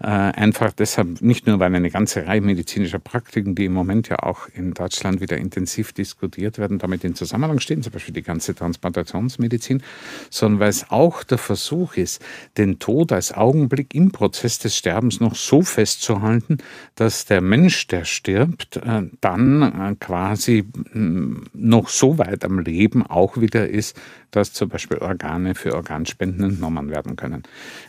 Äh, 0.00 0.06
einfach 0.06 0.72
deshalb, 0.72 1.20
nicht 1.20 1.46
nur, 1.46 1.58
weil 1.58 1.74
eine 1.74 1.90
ganze 1.90 2.26
Reihe 2.26 2.40
medizinischer 2.40 3.00
Praktiken, 3.00 3.54
die 3.56 3.64
im 3.64 3.72
Moment 3.72 4.08
ja 4.08 4.20
auch 4.20 4.48
in 4.54 4.72
Deutschland 4.72 5.20
wieder 5.20 5.36
intensiv 5.36 5.92
diskutiert 5.92 6.58
werden, 6.58 6.78
damit 6.78 7.02
in 7.02 7.16
Zusammenhang 7.16 7.58
stehen, 7.58 7.82
zum 7.82 7.92
Beispiel 7.92 8.14
die 8.14 8.22
ganze 8.22 8.54
Transplantationsmedizin, 8.54 9.82
sondern 10.30 10.60
weil 10.60 10.68
es 10.70 10.90
auch 10.90 11.24
der 11.24 11.38
Versuch 11.38 11.96
ist, 11.96 12.22
den 12.56 12.78
Tod 12.78 13.10
als 13.10 13.32
Augenblick 13.32 13.94
im 13.94 14.12
Prozess 14.12 14.60
des 14.60 14.76
Sterbens 14.76 15.18
noch 15.18 15.34
so 15.34 15.62
festzuhalten, 15.62 16.58
dass 16.94 17.24
der 17.24 17.40
Mensch, 17.40 17.88
der 17.88 18.04
stirbt, 18.04 18.76
äh, 18.76 19.02
dann 19.20 19.62
äh, 19.62 19.96
quasi 19.98 20.64
noch 20.92 21.88
so 21.88 22.18
weit 22.18 22.44
am 22.44 22.60
Leben 22.60 23.04
auch 23.04 23.40
wieder 23.40 23.68
ist, 23.68 23.96
dass 24.32 24.52
zum 24.52 24.68
Beispiel 24.70 24.98
Organe 24.98 25.54
für 25.54 25.74
Organspenden 25.74 26.50
entnommen 26.50 26.90
werden 26.90 27.16
können. 27.16 27.44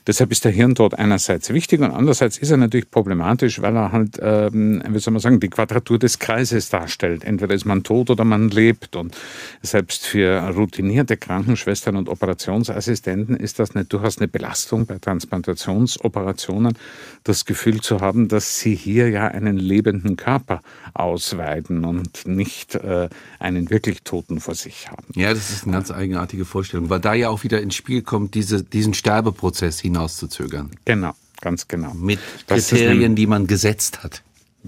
Deshalb 0.06 0.32
ist 0.32 0.46
der 0.46 0.52
Hirntod 0.52 0.94
einerseits 0.94 1.52
wichtig 1.52 1.80
und 1.80 1.92
andererseits 1.92 2.38
ist 2.38 2.52
er 2.52 2.58
natürlich 2.58 2.92
problematisch, 2.92 3.62
weil 3.62 3.76
er 3.76 3.92
halt, 3.92 4.20
ähm, 4.22 4.84
wie 4.88 5.00
soll 5.00 5.14
man 5.14 5.22
sagen, 5.22 5.40
die 5.40 5.50
Quadratur 5.50 5.98
des 5.98 6.20
Kreises 6.20 6.70
darstellt. 6.70 7.24
Entweder 7.24 7.56
ist 7.56 7.66
man 7.66 7.84
tot 7.84 8.10
oder 8.10 8.26
man 8.26 8.50
lebt. 8.50 8.96
Und 8.96 9.16
selbst 9.62 10.06
für 10.06 10.40
routinierte 10.50 11.16
Krankenschwestern 11.16 11.96
und 11.96 12.10
Operationsassistenten 12.10 13.38
ist 13.38 13.60
das 13.60 13.74
nicht 13.74 13.92
durchaus 13.94 14.18
eine 14.18 14.28
Belastung 14.28 14.86
bei 14.86 15.00
Transplantationsoperationen, 15.00 16.78
das 17.24 17.46
Gefühl 17.46 17.80
zu 17.80 18.02
haben, 18.02 18.28
dass 18.28 18.60
sie 18.60 18.76
hier 18.76 19.10
ja 19.10 19.28
einen 19.30 19.58
lebenden 19.58 20.18
Körper 20.18 20.62
ausweiden 20.94 21.86
und 21.86 22.28
nicht 22.28 22.76
äh, 22.76 23.08
einen 23.40 23.70
wirklich 23.70 24.04
Toten 24.04 24.42
vor 24.42 24.56
sich 24.56 24.92
haben. 24.92 25.06
Ja, 25.16 25.34
das 25.34 25.50
ist 25.52 25.64
eine 25.64 25.74
ganz 25.74 25.90
eigenartige 26.34 26.46
Vorstellung, 26.46 26.90
weil 26.90 27.00
da 27.00 27.14
ja 27.14 27.30
auch 27.30 27.44
wieder 27.44 27.62
ins 27.62 27.76
Spiel 27.76 28.02
kommt, 28.02 28.34
diese, 28.36 28.64
diesen 28.64 28.94
Sterbeprozess 28.94 29.80
hinauszuzögern. 29.80 30.72
Genau, 30.86 31.14
ganz 31.42 31.68
genau. 31.68 31.94
Mit 31.94 32.20
Kriterien, 32.48 33.16
die 33.16 33.28
man 33.28 33.48
gesetzt 33.48 34.04
hat 34.04 34.24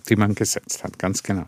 die 0.09 0.15
man 0.15 0.35
gesetzt 0.35 0.83
hat, 0.83 0.99
ganz 0.99 1.23
genau. 1.23 1.45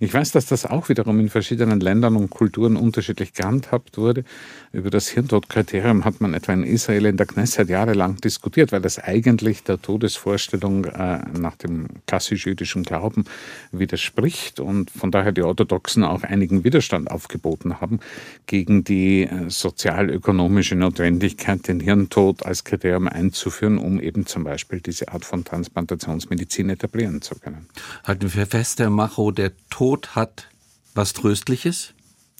Ich 0.00 0.12
weiß, 0.12 0.32
dass 0.32 0.46
das 0.46 0.66
auch 0.66 0.88
wiederum 0.88 1.18
in 1.18 1.28
verschiedenen 1.28 1.80
Ländern 1.80 2.16
und 2.16 2.30
Kulturen 2.30 2.76
unterschiedlich 2.76 3.32
gehandhabt 3.32 3.96
wurde. 3.96 4.24
Über 4.72 4.90
das 4.90 5.08
Hirntodkriterium 5.08 6.04
hat 6.04 6.20
man 6.20 6.34
etwa 6.34 6.52
in 6.52 6.62
Israel 6.62 7.06
in 7.06 7.16
der 7.16 7.26
Knesset 7.26 7.68
jahrelang 7.68 8.16
diskutiert, 8.16 8.72
weil 8.72 8.82
das 8.82 8.98
eigentlich 8.98 9.62
der 9.62 9.80
Todesvorstellung 9.80 10.84
äh, 10.84 11.20
nach 11.38 11.56
dem 11.56 11.88
klassisch-jüdischen 12.06 12.82
Glauben 12.82 13.24
widerspricht 13.72 14.60
und 14.60 14.90
von 14.90 15.10
daher 15.10 15.32
die 15.32 15.42
Orthodoxen 15.42 16.04
auch 16.04 16.22
einigen 16.22 16.64
Widerstand 16.64 17.10
aufgeboten 17.10 17.80
haben 17.80 18.00
gegen 18.46 18.84
die 18.84 19.22
äh, 19.22 19.48
sozial-ökonomische 19.48 20.76
Notwendigkeit, 20.76 21.66
den 21.66 21.80
Hirntod 21.80 22.44
als 22.44 22.64
Kriterium 22.64 23.08
einzuführen, 23.08 23.78
um 23.78 23.98
eben 24.00 24.26
zum 24.26 24.44
Beispiel 24.44 24.80
diese 24.80 25.08
Art 25.08 25.24
von 25.24 25.44
Transplantationsmedizin 25.44 26.68
etablieren 26.68 27.22
zu 27.22 27.36
können 27.36 27.66
halten 28.04 28.32
wir 28.34 28.46
fest, 28.46 28.78
Herr 28.78 28.90
Macho, 28.90 29.30
der 29.30 29.52
Tod 29.70 30.14
hat 30.14 30.48
was 30.94 31.12
Tröstliches. 31.12 31.94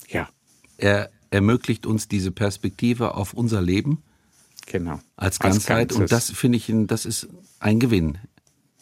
Ja. 0.09 0.29
Er 0.77 1.09
ermöglicht 1.29 1.85
uns 1.85 2.07
diese 2.07 2.31
Perspektive 2.31 3.15
auf 3.15 3.33
unser 3.33 3.61
Leben. 3.61 4.03
Genau. 4.65 4.99
Als 5.15 5.39
Ganzheit. 5.39 5.91
Als 5.91 5.95
und 5.95 6.11
das 6.11 6.29
finde 6.31 6.57
ich, 6.57 6.71
das 6.87 7.05
ist 7.05 7.27
ein 7.59 7.79
Gewinn. 7.79 8.17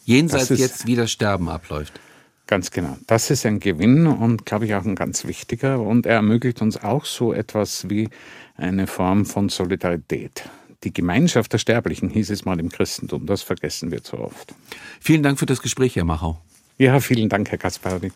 Jenseits 0.04 0.48
jetzt, 0.50 0.86
wie 0.86 0.96
das 0.96 1.10
Sterben 1.10 1.48
abläuft. 1.48 2.00
Ganz 2.46 2.70
genau. 2.70 2.96
Das 3.08 3.30
ist 3.30 3.44
ein 3.44 3.58
Gewinn 3.58 4.06
und, 4.06 4.46
glaube 4.46 4.66
ich, 4.66 4.74
auch 4.74 4.84
ein 4.84 4.94
ganz 4.94 5.24
wichtiger. 5.24 5.80
Und 5.80 6.06
er 6.06 6.16
ermöglicht 6.16 6.62
uns 6.62 6.76
auch 6.76 7.04
so 7.04 7.32
etwas 7.32 7.90
wie 7.90 8.08
eine 8.56 8.86
Form 8.86 9.26
von 9.26 9.48
Solidarität. 9.48 10.48
Die 10.84 10.92
Gemeinschaft 10.92 11.52
der 11.52 11.58
Sterblichen 11.58 12.08
hieß 12.08 12.30
es 12.30 12.44
mal 12.44 12.60
im 12.60 12.68
Christentum. 12.68 13.26
Das 13.26 13.42
vergessen 13.42 13.90
wir 13.90 14.04
zu 14.04 14.18
oft. 14.18 14.54
Vielen 15.00 15.24
Dank 15.24 15.40
für 15.40 15.46
das 15.46 15.60
Gespräch, 15.60 15.96
Herr 15.96 16.04
Machau. 16.04 16.40
Ja, 16.78 17.00
vielen 17.00 17.28
Dank, 17.28 17.50
Herr 17.50 17.58
Kaspari. 17.58 18.12